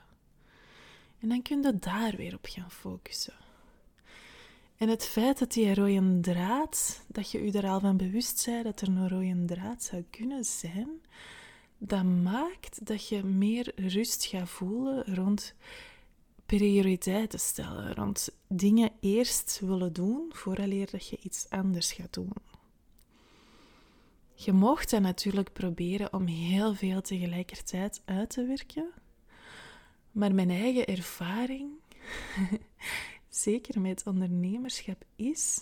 En 1.21 1.29
dan 1.29 1.43
kun 1.43 1.63
je 1.63 1.79
daar 1.79 2.17
weer 2.17 2.35
op 2.35 2.47
gaan 2.49 2.71
focussen. 2.71 3.35
En 4.77 4.89
het 4.89 5.05
feit 5.05 5.39
dat 5.39 5.53
die 5.53 5.75
rode 5.75 6.21
draad, 6.21 7.05
dat 7.07 7.31
je 7.31 7.45
je 7.45 7.53
er 7.53 7.69
al 7.69 7.81
van 7.81 7.97
bewust 7.97 8.45
bent 8.47 8.65
dat 8.65 8.81
er 8.81 8.89
een 8.89 9.09
rode 9.09 9.45
draad 9.45 9.83
zou 9.83 10.05
kunnen 10.11 10.45
zijn, 10.45 10.89
dat 11.79 12.05
maakt 12.05 12.87
dat 12.87 13.09
je 13.09 13.25
meer 13.25 13.73
rust 13.77 14.25
gaat 14.25 14.49
voelen 14.49 15.15
rond 15.15 15.55
prioriteiten 16.47 17.41
stellen, 17.41 17.95
rond 17.95 18.29
dingen 18.49 18.91
eerst 19.01 19.61
willen 19.61 19.93
doen 19.93 20.31
vooraleer 20.33 20.91
dat 20.91 21.09
je 21.09 21.19
iets 21.23 21.47
anders 21.51 21.93
gaat 21.93 22.15
doen. 22.15 22.33
Je 24.35 24.53
mocht 24.53 24.91
dan 24.91 25.03
natuurlijk 25.03 25.53
proberen 25.53 26.13
om 26.13 26.27
heel 26.27 26.75
veel 26.75 27.01
tegelijkertijd 27.01 28.03
uit 28.05 28.31
te 28.31 28.47
werken, 28.47 28.93
maar 30.11 30.35
mijn 30.35 30.51
eigen 30.51 30.87
ervaring 30.87 31.71
zeker 33.29 33.81
met 33.81 34.07
ondernemerschap, 34.07 35.05
is 35.17 35.61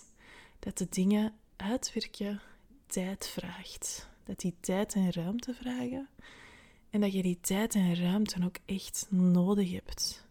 dat 0.59 0.77
de 0.77 0.87
dingen 0.89 1.33
uitwerken 1.55 2.41
tijd 2.85 3.27
vraagt. 3.27 4.09
Dat 4.23 4.39
die 4.39 4.55
tijd 4.59 4.93
en 4.93 5.11
ruimte 5.11 5.53
vragen. 5.53 6.09
En 6.89 7.01
dat 7.01 7.13
je 7.13 7.21
die 7.21 7.39
tijd 7.41 7.75
en 7.75 7.95
ruimte 7.95 8.43
ook 8.43 8.57
echt 8.65 9.07
nodig 9.09 9.71
hebt. 9.71 10.27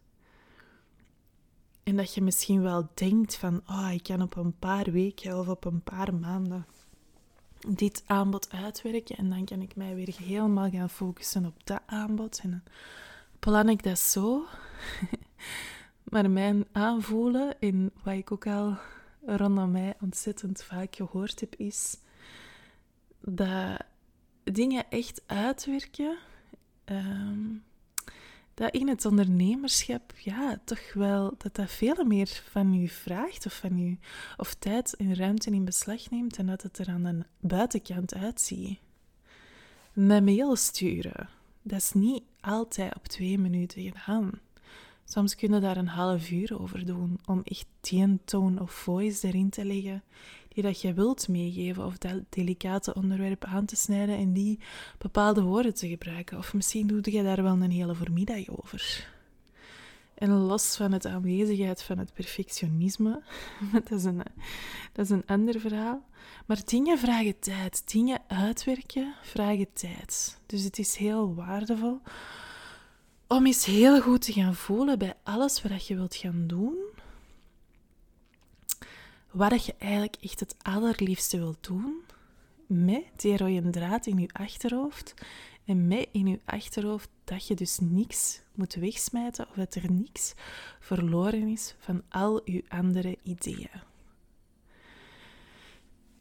En 1.82 1.96
dat 1.96 2.14
je 2.14 2.22
misschien 2.22 2.62
wel 2.62 2.88
denkt 2.94 3.36
van, 3.36 3.62
oh, 3.66 3.90
ik 3.92 4.02
kan 4.02 4.22
op 4.22 4.36
een 4.36 4.58
paar 4.58 4.90
weken 4.90 5.38
of 5.38 5.48
op 5.48 5.64
een 5.64 5.82
paar 5.82 6.14
maanden 6.14 6.66
dit 7.68 8.02
aanbod 8.06 8.50
uitwerken 8.50 9.16
en 9.16 9.30
dan 9.30 9.44
kan 9.44 9.62
ik 9.62 9.76
mij 9.76 9.94
weer 9.94 10.14
helemaal 10.16 10.70
gaan 10.70 10.90
focussen 10.90 11.46
op 11.46 11.54
dat 11.64 11.80
aanbod. 11.86 12.40
En 12.42 12.50
dan 12.50 12.62
plan 13.38 13.68
ik 13.68 13.82
dat 13.82 13.98
zo. 13.98 14.44
Maar 16.12 16.30
mijn 16.30 16.66
aanvoelen, 16.72 17.54
in 17.58 17.90
wat 18.02 18.14
ik 18.14 18.32
ook 18.32 18.46
al 18.46 18.76
rondom 19.24 19.70
mij 19.70 19.94
ontzettend 20.00 20.62
vaak 20.62 20.96
gehoord 20.96 21.40
heb, 21.40 21.54
is 21.56 21.98
dat 23.20 23.76
dingen 24.44 24.90
echt 24.90 25.22
uitwerken, 25.26 26.18
ehm, 26.84 27.48
dat 28.54 28.74
in 28.74 28.88
het 28.88 29.04
ondernemerschap, 29.04 30.12
ja, 30.16 30.60
toch 30.64 30.92
wel, 30.92 31.34
dat 31.38 31.54
dat 31.54 31.70
veel 31.70 32.04
meer 32.04 32.42
van 32.50 32.74
u 32.74 32.88
vraagt 32.88 33.46
of 33.46 33.54
van 33.54 33.78
u, 33.78 33.98
of 34.36 34.54
tijd 34.54 34.96
en 34.96 35.14
ruimte 35.14 35.50
in 35.50 35.64
beslag 35.64 36.10
neemt 36.10 36.36
en 36.36 36.46
dat 36.46 36.62
het 36.62 36.78
er 36.78 36.88
aan 36.88 37.02
de 37.02 37.24
buitenkant 37.40 38.14
uitziet. 38.14 38.78
Een 39.94 40.24
mail 40.24 40.56
sturen, 40.56 41.28
dat 41.62 41.78
is 41.78 41.92
niet 41.92 42.22
altijd 42.40 42.94
op 42.96 43.08
twee 43.08 43.38
minuten 43.38 43.82
gedaan. 43.82 44.30
Soms 45.04 45.34
kun 45.34 45.54
je 45.54 45.60
daar 45.60 45.76
een 45.76 45.88
half 45.88 46.30
uur 46.30 46.60
over 46.60 46.86
doen 46.86 47.18
om 47.26 47.40
echt 47.44 47.66
die 47.80 48.18
tone 48.24 48.60
of 48.60 48.70
voice 48.72 49.26
erin 49.26 49.50
te 49.50 49.64
leggen 49.64 50.02
die 50.54 50.62
dat 50.62 50.80
je 50.80 50.92
wilt 50.92 51.28
meegeven 51.28 51.84
of 51.84 51.98
dat 51.98 52.20
delicate 52.28 52.94
onderwerp 52.94 53.44
aan 53.44 53.64
te 53.64 53.76
snijden 53.76 54.16
en 54.16 54.32
die 54.32 54.58
bepaalde 54.98 55.42
woorden 55.42 55.74
te 55.74 55.88
gebruiken. 55.88 56.38
Of 56.38 56.54
misschien 56.54 56.86
doe 56.86 57.12
je 57.12 57.22
daar 57.22 57.42
wel 57.42 57.52
een 57.52 57.70
hele 57.70 57.94
voormiddag 57.94 58.48
over. 58.48 59.10
En 60.14 60.30
los 60.30 60.76
van 60.76 60.92
het 60.92 61.06
aanwezigheid 61.06 61.82
van 61.82 61.98
het 61.98 62.12
perfectionisme, 62.12 63.22
dat 63.72 63.90
is, 63.90 64.04
een, 64.04 64.22
dat 64.92 65.04
is 65.04 65.10
een 65.10 65.26
ander 65.26 65.60
verhaal. 65.60 66.02
Maar 66.46 66.60
dingen 66.64 66.98
vragen 66.98 67.38
tijd. 67.38 67.92
Dingen 67.92 68.20
uitwerken 68.26 69.14
vragen 69.22 69.72
tijd. 69.72 70.40
Dus 70.46 70.62
het 70.62 70.78
is 70.78 70.96
heel 70.96 71.34
waardevol 71.34 72.00
om 73.32 73.46
eens 73.46 73.64
heel 73.64 74.00
goed 74.00 74.22
te 74.22 74.32
gaan 74.32 74.54
voelen 74.54 74.98
bij 74.98 75.14
alles 75.22 75.62
wat 75.62 75.86
je 75.86 75.94
wilt 75.94 76.14
gaan 76.14 76.44
doen. 76.46 76.74
Wat 79.32 79.64
je 79.64 79.74
eigenlijk 79.78 80.16
echt 80.20 80.40
het 80.40 80.54
allerliefste 80.62 81.38
wilt 81.38 81.66
doen. 81.66 82.02
Met 82.66 83.04
die 83.16 83.36
rode 83.36 83.70
draad 83.70 84.06
in 84.06 84.18
je 84.18 84.28
achterhoofd. 84.32 85.14
En 85.64 85.86
met 85.88 86.08
in 86.12 86.26
je 86.26 86.40
achterhoofd 86.44 87.08
dat 87.24 87.46
je 87.46 87.54
dus 87.54 87.78
niks 87.80 88.40
moet 88.54 88.74
wegsmijten 88.74 89.48
of 89.48 89.54
dat 89.54 89.74
er 89.74 89.92
niks 89.92 90.34
verloren 90.80 91.48
is 91.48 91.74
van 91.78 92.02
al 92.08 92.50
je 92.50 92.64
andere 92.68 93.18
ideeën. 93.22 93.70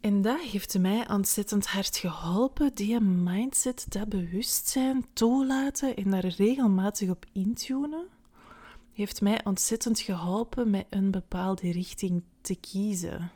En 0.02 0.22
dat 0.22 0.40
heeft 0.40 0.80
mij 0.80 1.10
ontzettend 1.10 1.68
hard 1.68 1.98
geholpen, 1.98 2.74
die 2.74 3.00
mindset, 3.00 3.86
dat 3.90 4.10
bewustzijn 4.10 5.06
toelaten 5.14 5.96
en 5.96 6.10
daar 6.10 6.26
regelmatig 6.26 7.10
op 7.10 7.26
intunen, 7.32 8.08
heeft 8.94 9.22
mij 9.22 9.46
ontzettend 9.46 10.00
geholpen 10.00 10.70
met 10.70 10.86
een 10.90 11.12
bepaalde 11.12 11.72
richting 11.72 12.24
te 12.42 12.56
kiezen. 12.56 13.32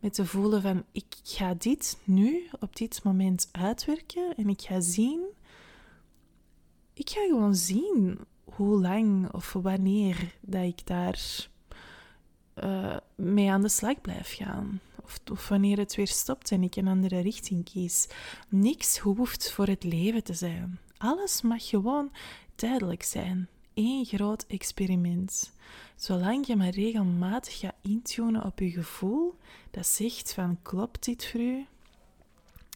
Met 0.00 0.14
te 0.14 0.26
voelen 0.26 0.62
van, 0.62 0.84
ik 0.92 1.06
ga 1.22 1.54
dit 1.54 1.98
nu 2.04 2.48
op 2.60 2.76
dit 2.76 3.02
moment 3.02 3.48
uitwerken 3.52 4.34
en 4.36 4.48
ik 4.48 4.60
ga 4.60 4.80
zien, 4.80 5.20
ik 6.94 7.10
ga 7.10 7.20
gewoon 7.26 7.54
zien 7.54 8.18
hoe 8.44 8.80
lang 8.80 9.32
of 9.32 9.52
wanneer 9.52 10.34
dat 10.40 10.64
ik 10.64 10.86
daar 10.86 11.48
uh, 12.64 12.96
mee 13.14 13.50
aan 13.50 13.62
de 13.62 13.68
slag 13.68 14.00
blijf 14.00 14.34
gaan 14.34 14.80
of, 15.30 15.48
wanneer 15.48 15.78
het 15.78 15.94
weer 15.94 16.06
stopt 16.06 16.50
en 16.50 16.62
ik 16.62 16.76
een 16.76 16.88
andere 16.88 17.20
richting 17.20 17.64
kies. 17.64 18.08
Niks 18.48 18.98
hoeft 18.98 19.52
voor 19.52 19.66
het 19.66 19.84
leven 19.84 20.24
te 20.24 20.34
zijn. 20.34 20.78
Alles 20.96 21.42
mag 21.42 21.68
gewoon 21.68 22.12
tijdelijk 22.54 23.02
zijn. 23.02 23.48
Eén 23.76 24.04
groot 24.04 24.44
experiment. 24.46 25.52
Zolang 25.96 26.46
je 26.46 26.56
maar 26.56 26.68
regelmatig 26.68 27.58
gaat 27.58 27.74
intunen 27.82 28.44
op 28.44 28.58
je 28.58 28.70
gevoel, 28.70 29.34
dat 29.70 29.86
zegt 29.86 30.32
van 30.32 30.58
klopt 30.62 31.04
dit 31.04 31.26
voor 31.26 31.40
u? 31.40 31.66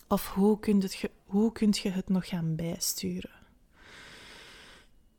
Of 0.08 0.28
hoe 0.28 0.58
kun, 0.58 0.80
je, 0.80 1.10
hoe 1.26 1.52
kun 1.52 1.74
je 1.82 1.90
het 1.90 2.08
nog 2.08 2.28
gaan 2.28 2.56
bijsturen? 2.56 3.30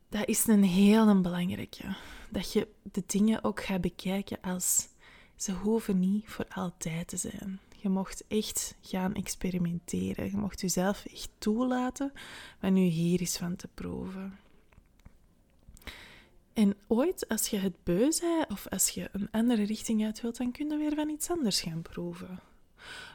Dat 0.08 0.28
is 0.28 0.46
een 0.46 0.64
heel 0.64 1.20
belangrijke. 1.20 1.96
Dat 2.30 2.52
je 2.52 2.68
de 2.82 3.02
dingen 3.06 3.44
ook 3.44 3.64
gaat 3.64 3.80
bekijken 3.80 4.40
als 4.40 4.88
ze 5.36 5.52
hoeven 5.52 5.98
niet 5.98 6.28
voor 6.28 6.46
altijd 6.48 7.08
te 7.08 7.16
zijn. 7.16 7.60
Je 7.76 7.88
mocht 7.88 8.24
echt 8.28 8.74
gaan 8.80 9.14
experimenteren. 9.14 10.30
Je 10.30 10.36
mocht 10.36 10.60
jezelf 10.60 11.04
echt 11.04 11.30
toelaten 11.38 12.12
wat 12.60 12.70
nu 12.72 12.80
hier 12.80 13.20
is 13.20 13.36
van 13.36 13.56
te 13.56 13.68
proeven. 13.74 14.38
En 16.52 16.76
ooit, 16.86 17.28
als 17.28 17.48
je 17.48 17.58
het 17.58 17.84
beu 17.84 17.98
bent 17.98 18.46
of 18.48 18.68
als 18.68 18.88
je 18.88 19.08
een 19.12 19.28
andere 19.30 19.62
richting 19.62 20.04
uit 20.04 20.20
wilt, 20.20 20.36
dan 20.36 20.52
kun 20.52 20.68
je 20.68 20.76
weer 20.76 20.94
van 20.94 21.08
iets 21.08 21.30
anders 21.30 21.60
gaan 21.60 21.82
proeven. 21.82 22.40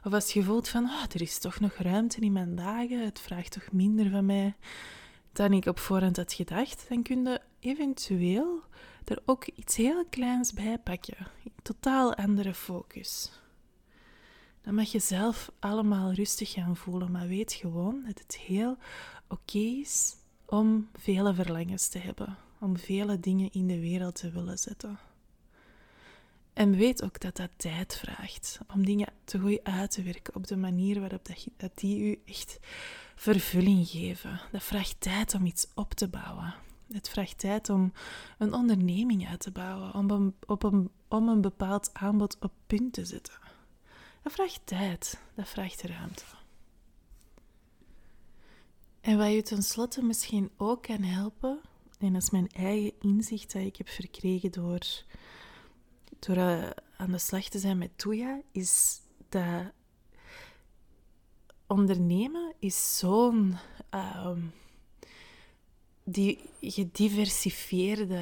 Of 0.04 0.14
als 0.14 0.34
je 0.34 0.44
voelt 0.44 0.70
van, 0.70 0.84
oh, 0.84 1.04
er 1.14 1.22
is 1.22 1.40
toch 1.40 1.60
nog 1.60 1.74
ruimte 1.74 2.20
in 2.20 2.32
mijn 2.32 2.56
dagen, 2.56 3.06
het 3.06 3.20
vraagt 3.20 3.52
toch 3.52 3.72
minder 3.72 4.10
van 4.10 4.26
mij 4.26 4.56
dan 5.32 5.54
ik 5.54 5.66
op 5.66 5.80
voorhand 5.80 6.18
had 6.18 6.34
gedacht, 6.34 6.86
dan 6.90 7.02
kun 7.02 7.24
je 7.24 7.42
eventueel 7.60 8.64
er 9.04 9.22
ook 9.26 9.46
iets 9.46 9.76
heel 9.76 10.06
kleins 10.06 10.54
bij 10.54 10.80
pakken. 10.80 11.28
Totaal 11.62 12.16
andere 12.16 12.54
focus. 12.54 13.32
Dan 14.62 14.76
mag 14.76 14.92
je 14.92 15.00
zelf 15.00 15.52
allemaal 15.60 16.14
rustig 16.14 16.52
gaan 16.52 16.76
voelen, 16.76 17.12
maar 17.12 17.28
weet 17.28 17.54
gewoon 17.54 18.04
dat 18.06 18.20
het 18.20 18.38
heel 18.38 18.78
oké 19.28 19.58
is 19.58 20.16
om 20.46 20.90
vele 20.94 21.34
verlangens 21.34 21.88
te 21.88 22.00
hebben, 22.00 22.38
om 22.60 22.78
vele 22.78 23.20
dingen 23.20 23.52
in 23.52 23.68
de 23.68 23.80
wereld 23.80 24.16
te 24.16 24.32
willen 24.32 24.58
zetten. 24.58 25.00
En 26.54 26.76
weet 26.76 27.04
ook 27.04 27.20
dat 27.20 27.36
dat 27.36 27.50
tijd 27.56 27.96
vraagt 27.96 28.60
om 28.74 28.86
dingen 28.86 29.14
te 29.24 29.40
goed 29.40 29.64
uit 29.64 29.92
te 29.92 30.04
werken 30.04 30.36
op 30.36 30.48
de 30.48 30.58
manier 30.58 31.00
waarop 31.00 31.28
dat, 31.58 31.72
die 31.76 32.00
u 32.00 32.22
echt 32.26 32.60
vervulling 33.16 33.88
geven. 33.88 34.42
Dat 34.52 34.64
vraagt 34.64 35.02
tijd 35.02 35.34
om 35.34 35.46
iets 35.46 35.68
op 35.76 35.94
te 35.94 36.08
bouwen. 36.08 36.54
Het 36.92 37.10
vraagt 37.10 37.40
tijd 37.40 37.70
om 37.70 37.94
een 38.38 38.54
onderneming 38.54 39.28
uit 39.28 39.40
te 39.40 39.52
bouwen, 39.52 39.94
om 39.94 40.10
een, 40.12 40.36
op 40.46 40.64
een, 40.64 40.90
om 41.08 41.28
een 41.28 41.42
bepaald 41.42 41.90
aanbod 41.94 42.38
op 42.40 42.52
punt 42.68 42.94
te 42.94 43.06
zetten. 43.06 43.34
Dat 44.24 44.34
vraagt 44.34 44.62
tijd, 44.64 45.22
dat 45.36 45.50
vraagt 45.50 45.82
ruimte. 45.82 46.24
En 49.02 49.18
wat 49.18 49.32
je 49.32 49.42
tenslotte 49.42 50.04
misschien 50.04 50.50
ook 50.58 50.82
kan 50.82 51.04
helpen, 51.04 51.60
en 51.98 52.14
dat 52.14 52.22
is 52.22 52.30
mijn 52.30 52.50
eigen 52.50 52.94
inzicht 53.00 53.54
dat 53.54 53.62
ik 53.62 53.76
heb 53.76 53.90
verkregen 53.90 54.52
door, 54.52 54.80
door 56.20 56.38
uh, 56.38 56.70
aan 56.98 57.12
de 57.12 57.18
slag 57.18 57.50
te 57.50 57.60
zijn 57.60 57.78
met 57.78 57.98
Toya, 57.98 58.42
is 58.52 59.02
dat 59.30 59.72
ondernemen 61.68 62.54
is 62.60 62.98
zo'n 62.98 63.56
uh, 63.94 64.38
die 66.10 66.40
gediversifieerde 66.62 68.22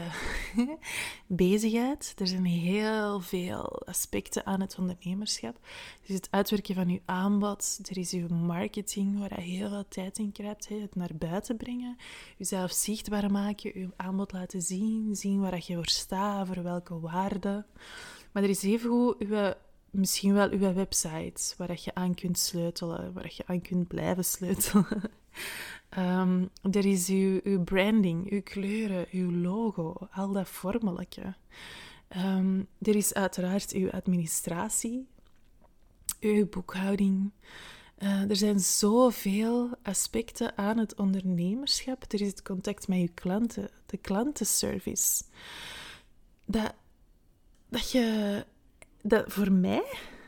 bezigheid. 1.28 2.14
Er 2.18 2.28
zijn 2.28 2.46
heel 2.46 3.20
veel 3.20 3.82
aspecten 3.86 4.46
aan 4.46 4.62
het 4.62 4.76
ondernemerschap. 4.80 5.56
Er 6.02 6.10
is 6.10 6.16
het 6.16 6.28
uitwerken 6.32 6.76
van 6.76 6.90
uw 6.90 7.00
aanbod, 7.06 7.80
er 7.90 7.98
is 7.98 8.12
uw 8.12 8.28
marketing, 8.28 9.20
waar 9.20 9.42
je 9.42 9.52
heel 9.52 9.70
veel 9.70 9.88
tijd 9.88 10.18
in 10.18 10.32
krijgt. 10.32 10.68
Het 10.68 10.96
naar 10.96 11.16
buiten 11.16 11.58
brengen, 11.58 11.98
jezelf 12.38 12.72
zichtbaar 12.72 13.32
maken, 13.32 13.72
uw 13.74 13.90
aanbod 13.96 14.32
laten 14.32 14.62
zien, 14.62 15.16
zien 15.16 15.40
waar 15.40 15.64
je 15.66 15.74
voor 15.74 15.90
staat, 15.90 16.48
voor 16.48 16.64
welke 16.64 17.00
waarden. 17.00 17.66
Maar 18.32 18.44
er 18.44 18.50
is 18.50 18.64
evengoed 18.64 19.16
uw 19.20 19.54
misschien 19.98 20.34
wel 20.34 20.50
uw 20.50 20.74
website 20.74 21.54
waar 21.58 21.80
je 21.84 21.94
aan 21.94 22.14
kunt 22.14 22.40
sleutelen, 22.40 23.14
waar 23.14 23.32
je 23.36 23.44
aan 23.46 23.62
kunt 23.62 23.88
blijven 23.88 24.26
sleutelen. 24.26 25.02
um, 25.98 26.50
er 26.76 26.86
is 26.86 27.10
uw, 27.10 27.64
branding, 27.64 28.32
uw 28.32 28.42
kleuren, 28.42 29.06
uw 29.12 29.32
logo, 29.32 29.96
al 30.12 30.32
dat 30.32 30.50
vormelijke. 30.50 31.36
Um, 32.18 32.68
er 32.82 32.96
is 32.96 33.14
uiteraard 33.14 33.72
uw 33.72 33.92
administratie, 33.92 35.08
uw 36.20 36.50
boekhouding. 36.50 37.32
Uh, 37.98 38.30
er 38.30 38.36
zijn 38.36 38.60
zoveel 38.60 39.70
aspecten 39.84 40.58
aan 40.58 40.78
het 40.78 40.96
ondernemerschap. 40.96 42.04
Er 42.08 42.22
is 42.22 42.28
het 42.28 42.42
contact 42.42 42.88
met 42.88 43.00
uw 43.00 43.08
klanten, 43.14 43.70
de 43.86 43.98
klantenservice. 43.98 45.24
Dat, 46.46 46.74
dat 47.70 47.92
je 47.92 48.46
dat 49.08 49.24
voor 49.28 49.52
mij 49.52 49.84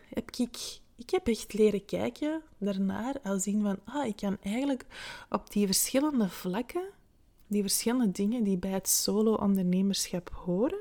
heb 0.10 0.30
ik, 0.36 0.80
ik 0.96 1.10
heb 1.10 1.28
echt 1.28 1.54
leren 1.54 1.86
kijken 1.86 2.42
daarnaar, 2.58 3.16
als 3.24 3.44
zien 3.44 3.62
van, 3.62 3.80
ah, 3.86 4.06
ik 4.06 4.16
kan 4.16 4.38
eigenlijk 4.42 4.86
op 5.30 5.52
die 5.52 5.66
verschillende 5.66 6.30
vlakken, 6.30 6.90
die 7.48 7.62
verschillende 7.62 8.12
dingen 8.12 8.44
die 8.44 8.58
bij 8.58 8.72
het 8.72 8.90
solo-ondernemerschap 8.90 10.30
horen, 10.34 10.80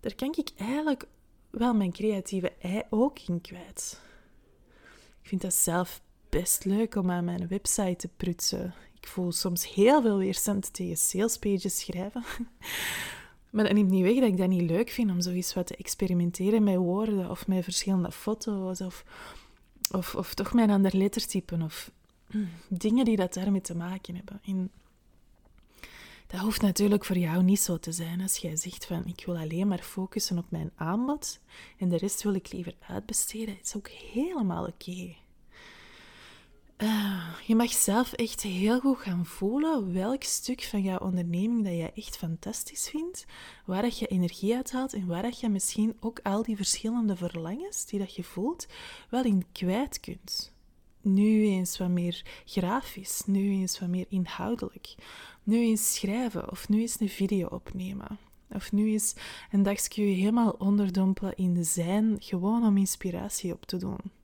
daar 0.00 0.14
kan 0.14 0.34
ik 0.36 0.50
eigenlijk 0.56 1.04
wel 1.50 1.74
mijn 1.74 1.92
creatieve 1.92 2.52
ei 2.60 2.82
ook 2.90 3.18
in 3.18 3.40
kwijt. 3.40 4.00
Ik 5.22 5.28
vind 5.28 5.40
dat 5.40 5.54
zelf 5.54 6.00
best 6.28 6.64
leuk 6.64 6.94
om 6.94 7.10
aan 7.10 7.24
mijn 7.24 7.48
website 7.48 7.96
te 7.96 8.08
prutsen. 8.16 8.74
Ik 9.00 9.06
voel 9.08 9.32
soms 9.32 9.74
heel 9.74 10.02
veel 10.02 10.16
weerstand 10.16 10.72
tegen 10.72 10.96
salespages 10.96 11.80
schrijven. 11.80 12.24
Maar 13.52 13.64
dat 13.64 13.72
neemt 13.72 13.90
niet 13.90 14.02
weg 14.02 14.14
dat 14.14 14.28
ik 14.28 14.36
dat 14.36 14.48
niet 14.48 14.70
leuk 14.70 14.90
vind 14.90 15.10
om 15.10 15.20
zoiets 15.20 15.54
wat 15.54 15.66
te 15.66 15.76
experimenteren 15.76 16.62
met 16.62 16.76
woorden 16.76 17.30
of 17.30 17.46
met 17.46 17.64
verschillende 17.64 18.12
foto's 18.12 18.80
of, 18.80 19.04
of, 19.90 20.14
of 20.14 20.34
toch 20.34 20.52
met 20.52 20.64
een 20.64 20.74
ander 20.74 20.96
lettertype 20.96 21.58
of 21.62 21.90
dingen 22.68 23.04
die 23.04 23.16
dat 23.16 23.34
daarmee 23.34 23.60
te 23.60 23.76
maken 23.76 24.14
hebben. 24.14 24.40
En 24.44 24.70
dat 26.26 26.40
hoeft 26.40 26.62
natuurlijk 26.62 27.04
voor 27.04 27.18
jou 27.18 27.42
niet 27.42 27.60
zo 27.60 27.78
te 27.78 27.92
zijn 27.92 28.20
als 28.20 28.36
jij 28.36 28.56
zegt 28.56 28.86
van 28.86 29.06
ik 29.06 29.22
wil 29.26 29.36
alleen 29.36 29.68
maar 29.68 29.82
focussen 29.82 30.38
op 30.38 30.46
mijn 30.48 30.70
aanbod 30.74 31.40
en 31.78 31.88
de 31.88 31.96
rest 31.96 32.22
wil 32.22 32.34
ik 32.34 32.52
liever 32.52 32.74
uitbesteden. 32.88 33.54
Dat 33.54 33.64
is 33.64 33.76
ook 33.76 33.88
helemaal 33.88 34.66
oké. 34.66 35.14
Uh, 36.82 37.38
je 37.46 37.54
mag 37.54 37.72
zelf 37.72 38.12
echt 38.12 38.42
heel 38.42 38.80
goed 38.80 38.98
gaan 38.98 39.26
voelen 39.26 39.92
welk 39.92 40.22
stuk 40.22 40.62
van 40.62 40.82
jouw 40.82 40.98
onderneming 40.98 41.64
dat 41.64 41.72
jij 41.72 41.92
echt 41.94 42.16
fantastisch 42.16 42.88
vindt, 42.88 43.26
waar 43.64 43.82
dat 43.82 43.98
je 43.98 44.06
energie 44.06 44.54
uithaalt 44.54 44.92
en 44.92 45.06
waar 45.06 45.22
dat 45.22 45.40
je 45.40 45.48
misschien 45.48 45.96
ook 46.00 46.20
al 46.22 46.42
die 46.42 46.56
verschillende 46.56 47.16
verlangens 47.16 47.86
die 47.86 47.98
dat 47.98 48.14
je 48.14 48.24
voelt, 48.24 48.66
wel 49.08 49.24
in 49.24 49.44
kwijt 49.52 50.00
kunt. 50.00 50.52
Nu 51.00 51.44
eens 51.44 51.78
wat 51.78 51.88
meer 51.88 52.22
grafisch, 52.44 53.22
nu 53.26 53.50
eens 53.50 53.78
wat 53.78 53.88
meer 53.88 54.06
inhoudelijk, 54.08 54.94
nu 55.42 55.56
eens 55.56 55.94
schrijven 55.94 56.50
of 56.50 56.68
nu 56.68 56.80
eens 56.80 57.00
een 57.00 57.08
video 57.08 57.46
opnemen. 57.46 58.18
Of 58.50 58.72
nu 58.72 58.90
eens 58.90 59.14
een 59.50 59.62
dagje 59.62 60.02
helemaal 60.02 60.54
onderdompelen 60.58 61.36
in 61.36 61.54
de 61.54 61.64
zijn, 61.64 62.16
gewoon 62.18 62.66
om 62.66 62.76
inspiratie 62.76 63.52
op 63.52 63.66
te 63.66 63.76
doen. 63.76 64.21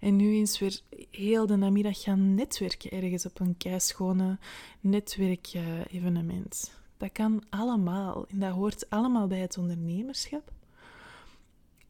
En 0.00 0.16
nu 0.16 0.34
eens 0.34 0.58
weer 0.58 0.80
heel 1.10 1.46
de 1.46 1.56
namiddag 1.56 2.02
gaan 2.02 2.34
netwerken 2.34 2.90
ergens 2.90 3.26
op 3.26 3.40
een 3.40 3.56
keischone 3.56 4.38
netwerkevenement. 4.80 6.72
Dat 6.96 7.12
kan 7.12 7.42
allemaal 7.50 8.26
en 8.28 8.38
dat 8.38 8.52
hoort 8.52 8.90
allemaal 8.90 9.26
bij 9.26 9.40
het 9.40 9.58
ondernemerschap. 9.58 10.52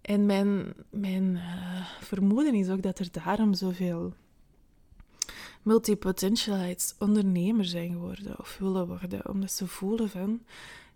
En 0.01 0.27
mijn, 0.27 0.75
mijn 0.91 1.35
uh, 1.35 1.87
vermoeden 2.01 2.55
is 2.55 2.69
ook 2.69 2.83
dat 2.83 2.99
er 2.99 3.09
daarom 3.11 3.55
zoveel 3.55 4.13
multipotentialites 5.63 6.95
ondernemer 6.99 7.65
zijn 7.65 7.91
geworden 7.91 8.39
of 8.39 8.57
willen 8.59 8.87
worden, 8.87 9.29
omdat 9.29 9.53
ze 9.53 9.67
voelen 9.67 10.11
van 10.11 10.41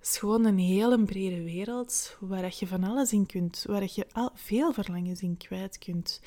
het 0.01 0.09
is 0.09 0.19
gewoon 0.19 0.45
een 0.45 0.59
hele 0.59 1.05
brede 1.05 1.43
wereld 1.43 2.17
waar 2.21 2.55
je 2.59 2.67
van 2.67 2.85
alles 2.85 3.13
in 3.13 3.27
kunt, 3.27 3.65
waar 3.69 3.83
je 3.95 4.07
al, 4.13 4.31
veel 4.35 4.73
verlangens 4.73 5.23
in 5.23 5.37
kwijt 5.37 5.79
kunt. 5.79 6.21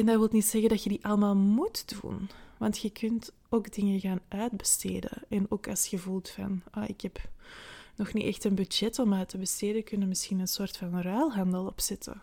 En 0.00 0.06
dat 0.06 0.18
wil 0.18 0.28
niet 0.30 0.44
zeggen 0.44 0.70
dat 0.70 0.82
je 0.82 0.88
die 0.88 1.04
allemaal 1.04 1.36
moet 1.36 2.00
doen. 2.00 2.28
Want 2.58 2.78
je 2.78 2.90
kunt 2.90 3.32
ook 3.48 3.72
dingen 3.72 4.00
gaan 4.00 4.20
uitbesteden. 4.28 5.10
En 5.28 5.46
ook 5.48 5.68
als 5.68 5.86
je 5.86 5.98
voelt 5.98 6.28
van, 6.28 6.62
ah, 6.70 6.88
ik 6.88 7.00
heb 7.00 7.20
nog 7.96 8.12
niet 8.12 8.24
echt 8.24 8.44
een 8.44 8.54
budget 8.54 8.98
om 8.98 9.14
uit 9.14 9.28
te 9.28 9.38
besteden, 9.38 9.84
kunnen 9.84 10.08
misschien 10.08 10.38
een 10.38 10.48
soort 10.48 10.76
van 10.76 11.00
ruilhandel 11.00 11.66
opzetten. 11.66 12.20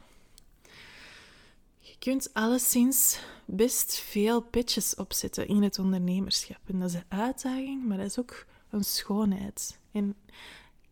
Je 1.80 1.96
kunt 2.00 2.34
alleszins 2.34 3.20
best 3.46 4.00
veel 4.00 4.42
pitches 4.42 4.96
opzetten 4.96 5.48
in 5.48 5.64
het 5.64 5.80
ondernemerschap. 5.80 6.60
En 6.66 6.80
dat 6.80 6.90
is 6.90 6.96
een 6.96 7.18
uitdaging, 7.20 7.86
maar 7.86 7.98
dat 7.98 8.06
is 8.06 8.20
ook 8.20 8.46
een 8.70 8.84
schoonheid. 8.84 9.80
En 9.92 10.16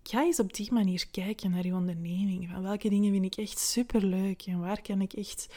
ga 0.08 0.24
eens 0.24 0.40
op 0.40 0.54
die 0.54 0.74
manier 0.74 1.08
kijken 1.12 1.52
naar 1.52 1.66
je 1.66 1.74
onderneming. 1.74 2.50
Van 2.52 2.62
welke 2.62 2.90
dingen 2.90 3.12
vind 3.12 3.26
ik 3.26 3.36
echt 3.36 3.60
superleuk 3.60 4.42
en 4.42 4.60
waar 4.60 4.82
kan 4.82 5.02
ik 5.02 5.14
echt 5.14 5.48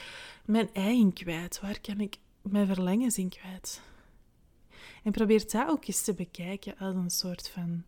mijn 0.44 0.68
ei 0.72 1.00
in 1.00 1.12
kwijt? 1.12 1.60
Waar 1.60 1.80
kan 1.80 2.00
ik 2.00 2.16
mijn 2.42 2.66
verlangens 2.66 3.18
in 3.18 3.28
kwijt? 3.28 3.80
En 5.02 5.12
probeer 5.12 5.50
dat 5.50 5.68
ook 5.68 5.86
eens 5.86 6.02
te 6.02 6.14
bekijken 6.14 6.78
als 6.78 6.94
een 6.94 7.10
soort 7.10 7.48
van 7.48 7.84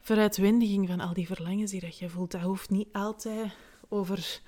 veruitwendiging 0.00 0.88
van 0.88 1.00
al 1.00 1.14
die 1.14 1.26
verlangens 1.26 1.70
die 1.70 1.94
je 1.98 2.08
voelt. 2.08 2.30
Dat 2.30 2.40
hoeft 2.40 2.70
niet 2.70 2.88
altijd 2.92 3.52
over 3.88 4.40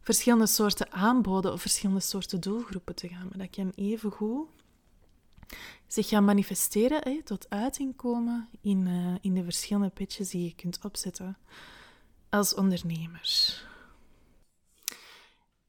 verschillende 0.00 0.46
soorten 0.46 0.92
aanboden 0.92 1.52
of 1.52 1.60
verschillende 1.60 2.00
soorten 2.00 2.40
doelgroepen 2.40 2.94
te 2.94 3.08
gaan. 3.08 3.26
Maar 3.28 3.38
dat 3.38 3.50
kan 3.50 3.72
evengoed 3.74 4.48
zich 5.86 6.08
gaan 6.08 6.24
manifesteren, 6.24 7.24
tot 7.24 7.50
uiting 7.50 7.96
komen 7.96 8.48
in, 8.60 8.86
uh, 8.86 9.14
in 9.20 9.34
de 9.34 9.44
verschillende 9.44 9.90
pitches 9.90 10.30
die 10.30 10.44
je 10.44 10.54
kunt 10.54 10.84
opzetten 10.84 11.38
als 12.28 12.54
ondernemer. 12.54 13.60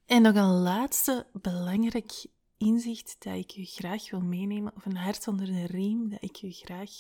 En 0.06 0.22
nog 0.22 0.36
een 0.36 0.62
laatste 0.62 1.28
belangrijk 1.32 2.26
inzicht 2.58 3.16
dat 3.20 3.36
ik 3.36 3.52
je 3.52 3.66
graag 3.66 4.10
wil 4.10 4.22
meenemen, 4.22 4.74
of 4.76 4.86
een 4.86 4.98
hart 4.98 5.28
onder 5.28 5.46
de 5.46 5.66
riem 5.66 6.10
dat 6.10 6.24
ik 6.24 6.36
je 6.36 6.52
graag 6.52 6.92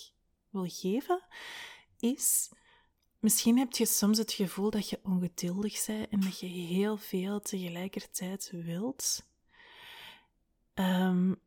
wil 0.50 0.66
geven, 0.68 1.22
is 2.00 2.50
Misschien 3.24 3.58
heb 3.58 3.72
je 3.72 3.86
soms 3.86 4.18
het 4.18 4.32
gevoel 4.32 4.70
dat 4.70 4.90
je 4.90 5.00
ongeduldig 5.04 5.86
bent 5.86 6.10
en 6.10 6.20
dat 6.20 6.40
je 6.40 6.46
heel 6.46 6.98
veel 6.98 7.40
tegelijkertijd 7.40 8.52
wilt. 8.54 9.26
Um, 10.76 11.40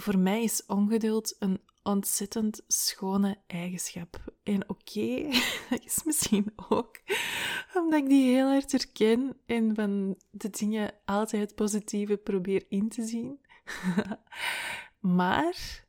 voor 0.00 0.18
mij 0.18 0.42
is 0.42 0.66
ongeduld 0.66 1.36
een 1.38 1.60
ontzettend 1.82 2.60
schone 2.66 3.38
eigenschap. 3.46 4.32
En 4.42 4.68
oké, 4.68 5.22
dat 5.70 5.84
is 5.84 6.02
misschien 6.04 6.52
ook 6.68 7.00
omdat 7.74 8.00
ik 8.02 8.08
die 8.08 8.34
heel 8.34 8.48
hard 8.48 8.72
herken 8.72 9.36
en 9.46 9.74
van 9.74 10.16
de 10.30 10.50
dingen 10.50 10.94
altijd 11.04 11.42
het 11.42 11.54
positieve 11.54 12.16
probeer 12.16 12.64
in 12.68 12.88
te 12.88 13.06
zien. 13.06 13.40
maar 15.20 15.86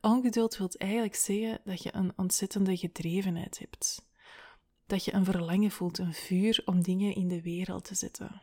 ongeduld 0.00 0.56
wil 0.56 0.68
eigenlijk 0.76 1.14
zeggen 1.14 1.60
dat 1.64 1.82
je 1.82 1.94
een 1.94 2.12
ontzettende 2.16 2.76
gedrevenheid 2.76 3.58
hebt 3.58 4.12
dat 4.86 5.04
je 5.04 5.14
een 5.14 5.24
verlangen 5.24 5.70
voelt, 5.70 5.98
een 5.98 6.14
vuur 6.14 6.62
om 6.64 6.82
dingen 6.82 7.14
in 7.14 7.28
de 7.28 7.42
wereld 7.42 7.84
te 7.84 7.94
zetten. 7.94 8.42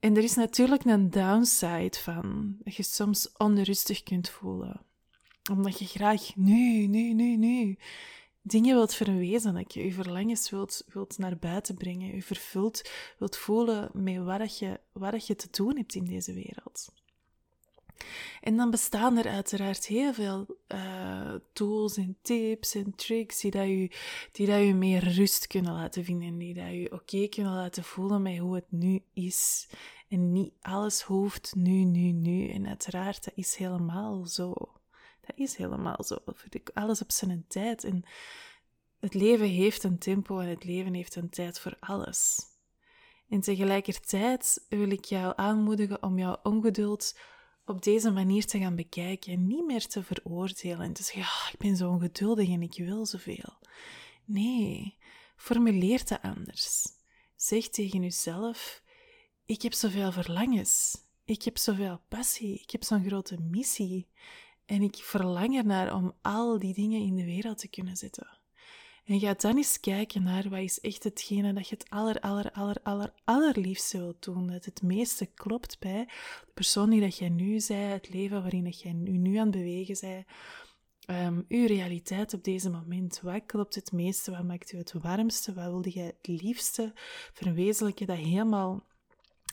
En 0.00 0.16
er 0.16 0.22
is 0.22 0.34
natuurlijk 0.34 0.84
een 0.84 1.10
downside 1.10 1.98
van, 1.98 2.56
dat 2.58 2.74
je 2.74 2.82
soms 2.82 3.32
onrustig 3.36 4.02
kunt 4.02 4.28
voelen. 4.28 4.80
Omdat 5.50 5.78
je 5.78 5.84
graag 5.84 6.36
nu, 6.36 6.86
nu, 6.86 7.12
nu, 7.12 7.36
nu 7.36 7.78
dingen 8.42 8.74
wilt 8.74 8.94
verwezenlijken, 8.94 9.84
je 9.84 9.92
verlangens 9.92 10.50
wilt, 10.50 10.84
wilt 10.92 11.18
naar 11.18 11.38
buiten 11.38 11.74
brengen, 11.76 12.14
je 12.14 12.22
vervuld 12.22 12.90
wilt 13.18 13.36
voelen 13.36 13.90
met 13.92 14.16
wat 14.16 14.58
je, 14.58 14.80
wat 14.92 15.26
je 15.26 15.36
te 15.36 15.48
doen 15.50 15.76
hebt 15.76 15.94
in 15.94 16.04
deze 16.04 16.32
wereld. 16.32 16.92
En 18.40 18.56
dan 18.56 18.70
bestaan 18.70 19.16
er 19.16 19.28
uiteraard 19.28 19.86
heel 19.86 20.12
veel 20.12 20.46
uh, 20.68 21.34
tools 21.52 21.96
en 21.96 22.16
tips 22.22 22.74
en 22.74 22.94
tricks 22.94 23.40
die, 23.40 23.50
dat 23.50 23.66
je, 23.66 23.90
die 24.32 24.46
dat 24.46 24.74
meer 24.74 25.12
rust 25.12 25.46
kunnen 25.46 25.72
laten 25.72 26.04
vinden. 26.04 26.38
Die 26.38 26.54
dat 26.54 26.70
je 26.70 26.92
oké 26.92 27.28
kunnen 27.28 27.54
laten 27.54 27.84
voelen 27.84 28.22
met 28.22 28.38
hoe 28.38 28.54
het 28.54 28.70
nu 28.70 29.02
is. 29.12 29.68
En 30.08 30.32
niet 30.32 30.52
alles 30.60 31.02
hoeft 31.02 31.54
nu, 31.54 31.84
nu, 31.84 32.12
nu. 32.12 32.48
En 32.48 32.66
uiteraard, 32.66 33.24
dat 33.24 33.34
is 33.36 33.56
helemaal 33.56 34.26
zo. 34.26 34.52
Dat 35.20 35.36
is 35.36 35.56
helemaal 35.56 36.04
zo. 36.04 36.18
Alles 36.74 37.02
op 37.02 37.12
zijn 37.12 37.44
tijd. 37.48 37.84
En 37.84 38.04
het 39.00 39.14
leven 39.14 39.48
heeft 39.48 39.84
een 39.84 39.98
tempo 39.98 40.38
en 40.38 40.48
het 40.48 40.64
leven 40.64 40.94
heeft 40.94 41.14
een 41.14 41.30
tijd 41.30 41.60
voor 41.60 41.76
alles. 41.80 42.38
En 43.28 43.40
tegelijkertijd 43.40 44.64
wil 44.68 44.90
ik 44.90 45.04
jou 45.04 45.32
aanmoedigen 45.36 46.02
om 46.02 46.18
jouw 46.18 46.36
ongeduld 46.42 47.18
op 47.68 47.82
deze 47.82 48.10
manier 48.10 48.46
te 48.46 48.58
gaan 48.58 48.76
bekijken 48.76 49.32
en 49.32 49.46
niet 49.46 49.66
meer 49.66 49.86
te 49.86 50.02
veroordelen 50.02 50.80
en 50.80 50.92
te 50.92 51.02
zeggen, 51.02 51.22
ah, 51.22 51.48
ik 51.52 51.58
ben 51.58 51.76
zo 51.76 51.90
ongeduldig 51.90 52.48
en 52.48 52.62
ik 52.62 52.74
wil 52.76 53.06
zoveel. 53.06 53.58
Nee, 54.24 54.96
formuleer 55.36 55.98
het 55.98 56.22
anders. 56.22 56.86
Zeg 57.36 57.68
tegen 57.68 58.02
jezelf, 58.02 58.82
ik 59.46 59.62
heb 59.62 59.72
zoveel 59.72 60.12
verlangens, 60.12 61.02
ik 61.24 61.42
heb 61.42 61.58
zoveel 61.58 62.00
passie, 62.08 62.60
ik 62.60 62.70
heb 62.70 62.84
zo'n 62.84 63.04
grote 63.04 63.36
missie 63.40 64.08
en 64.66 64.82
ik 64.82 64.96
verlang 64.96 65.56
ernaar 65.56 65.94
om 65.94 66.14
al 66.22 66.58
die 66.58 66.74
dingen 66.74 67.00
in 67.00 67.16
de 67.16 67.24
wereld 67.24 67.58
te 67.58 67.68
kunnen 67.68 67.96
zetten. 67.96 68.37
En 69.08 69.20
ga 69.20 69.34
dan 69.34 69.56
eens 69.56 69.80
kijken 69.80 70.22
naar 70.22 70.48
wat 70.48 70.58
is 70.58 70.80
echt 70.80 71.04
hetgene 71.04 71.52
dat 71.52 71.68
je 71.68 71.74
het 71.74 71.90
aller, 71.90 72.20
aller, 72.20 72.52
aller, 72.52 72.76
aller, 72.82 73.12
allerliefste 73.24 73.98
wilt 73.98 74.24
doen. 74.24 74.46
Dat 74.46 74.64
het 74.64 74.82
meeste 74.82 75.26
klopt 75.26 75.78
bij 75.78 76.04
de 76.44 76.52
persoon 76.54 76.90
die 76.90 77.00
dat 77.00 77.18
jij 77.18 77.28
nu 77.28 77.60
zij, 77.60 77.82
het 77.82 78.08
leven 78.08 78.42
waarin 78.42 78.64
dat 78.64 78.80
jij 78.80 78.92
nu, 78.92 79.10
nu 79.10 79.36
aan 79.36 79.46
het 79.46 79.56
bewegen 79.56 79.96
bent. 80.00 80.26
Um, 81.26 81.44
uw 81.48 81.66
realiteit 81.66 82.34
op 82.34 82.44
deze 82.44 82.70
moment. 82.70 83.20
Wat 83.22 83.46
klopt 83.46 83.74
het 83.74 83.92
meeste? 83.92 84.30
Wat 84.30 84.44
maakt 84.44 84.72
u 84.72 84.78
het 84.78 84.92
warmste? 84.92 85.54
Wat 85.54 85.64
wilde 85.64 85.90
jij 85.90 86.06
het 86.06 86.26
liefste 86.26 86.92
verwezenlijken 87.32 88.06
dat 88.06 88.16
helemaal 88.16 88.86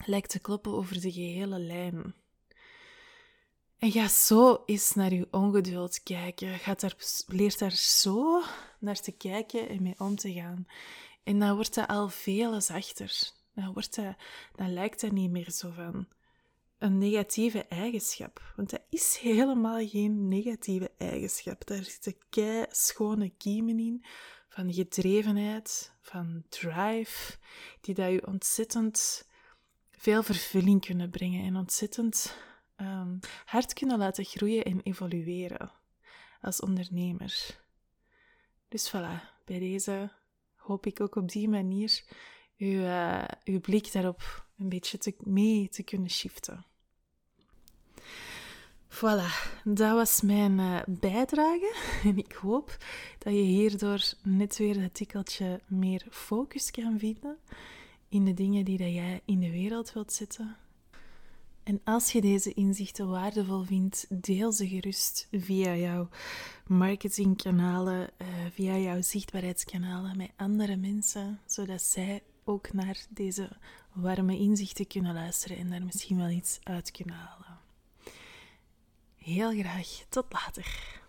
lijkt 0.06 0.30
te 0.30 0.40
kloppen 0.40 0.74
over 0.74 1.02
de 1.02 1.12
gehele 1.12 1.60
lijn? 1.60 2.14
En 3.78 3.92
ga 3.92 4.08
zo 4.08 4.64
eens 4.66 4.94
naar 4.94 5.14
je 5.14 5.28
ongeduld 5.32 6.04
kijken. 6.04 6.60
Ga 6.60 6.74
daar, 6.74 6.96
leer 7.28 7.58
daar 7.58 7.72
zo 7.72 8.42
naar 8.80 9.00
te 9.00 9.12
kijken 9.12 9.70
en 9.70 9.82
mee 9.82 9.96
om 9.98 10.16
te 10.16 10.34
gaan. 10.34 10.68
En 11.24 11.40
dan 11.40 11.56
wordt 11.56 11.76
dat 11.76 11.88
al 11.88 12.10
veel 12.10 12.62
zachter. 12.62 13.32
Dan, 13.54 13.74
wordt 13.74 13.96
dat, 13.96 14.16
dan 14.56 14.74
lijkt 14.74 15.02
dat 15.02 15.12
niet 15.12 15.32
meer 15.32 15.52
zo 15.52 15.72
van 15.72 16.08
een 16.78 16.98
negatieve 16.98 17.66
eigenschap. 17.68 18.54
Want 18.56 18.70
dat 18.70 18.82
is 18.90 19.18
helemaal 19.22 19.88
geen 19.88 20.28
negatieve 20.28 20.92
eigenschap. 20.98 21.68
Daar 21.68 21.84
zitten 21.84 22.16
kei 22.30 22.66
schone 22.70 23.30
kiemen 23.38 23.80
in 23.80 24.06
van 24.50 24.74
gedrevenheid, 24.74 25.94
van 26.02 26.44
drive, 26.50 27.38
die 27.82 27.96
dat 27.96 28.12
je 28.12 28.28
ontzettend 28.28 29.28
veel 29.92 30.24
vervulling 30.24 30.86
kunnen 30.86 31.10
brengen 31.10 31.46
en 31.46 31.56
ontzettend 31.56 32.38
um, 32.78 33.20
hard 33.46 33.74
kunnen 33.74 33.98
laten 33.98 34.26
groeien 34.26 34.64
en 34.64 34.82
evolueren 34.82 35.72
als 36.42 36.60
ondernemer. 36.60 37.60
Dus 38.68 38.90
voilà, 38.90 39.44
bij 39.46 39.60
deze 39.60 40.12
hoop 40.56 40.86
ik 40.86 41.02
ook 41.02 41.16
op 41.16 41.32
die 41.32 41.50
manier 41.50 42.04
uw, 42.58 42.80
uh, 42.80 43.24
uw 43.44 43.60
blik 43.60 43.92
daarop 43.92 44.48
een 44.58 44.70
beetje 44.70 44.98
te, 44.98 45.16
mee 45.20 45.70
te 45.70 45.84
kunnen 45.84 46.10
shiften. 46.10 46.66
Voilà, 48.90 49.62
dat 49.64 49.94
was 49.94 50.22
mijn 50.22 50.60
uh, 50.60 50.82
bijdrage. 50.88 51.76
En 52.04 52.18
ik 52.18 52.32
hoop 52.32 52.78
dat 53.18 53.34
je 53.34 53.40
hierdoor 53.40 54.14
net 54.24 54.58
weer 54.58 54.82
dat 54.82 54.94
tikkeltje 54.94 55.62
meer 55.68 56.06
focus 56.10 56.72
kan 56.72 57.00
vinden 57.00 57.38
in 58.10 58.26
de 58.26 58.34
dingen 58.34 58.66
die 58.66 58.78
dat 58.78 58.94
jij 58.94 59.22
in 59.26 59.40
de 59.40 59.52
wereld 59.52 59.94
wilt 59.94 60.14
zetten. 60.14 60.58
En 61.66 61.82
als 61.84 62.12
je 62.12 62.22
deze 62.22 62.54
inzichten 62.54 63.10
waardevol 63.10 63.64
vindt, 63.64 64.06
deel 64.10 64.52
ze 64.52 64.68
gerust 64.68 65.28
via 65.32 65.76
jouw 65.76 66.10
marketingkanalen, 66.68 68.10
uh, 68.18 68.28
via 68.52 68.78
jouw 68.78 69.02
zichtbaarheidskanalen 69.02 70.18
met 70.18 70.32
andere 70.36 70.76
mensen, 70.76 71.40
zodat 71.46 71.82
zij 71.82 72.24
ook 72.44 72.74
naar 72.74 73.06
deze 73.10 73.50
warme 73.94 74.38
inzichten 74.38 74.88
kunnen 74.88 75.14
luisteren 75.14 75.58
en 75.58 75.70
daar 75.70 75.84
misschien 75.84 76.18
wel 76.18 76.30
iets 76.30 76.60
uit 76.64 76.92
kunnen 76.92 77.16
halen. 77.16 77.60
Heel 79.16 79.52
graag, 79.52 79.88
tot 80.10 80.26
later. 80.30 81.04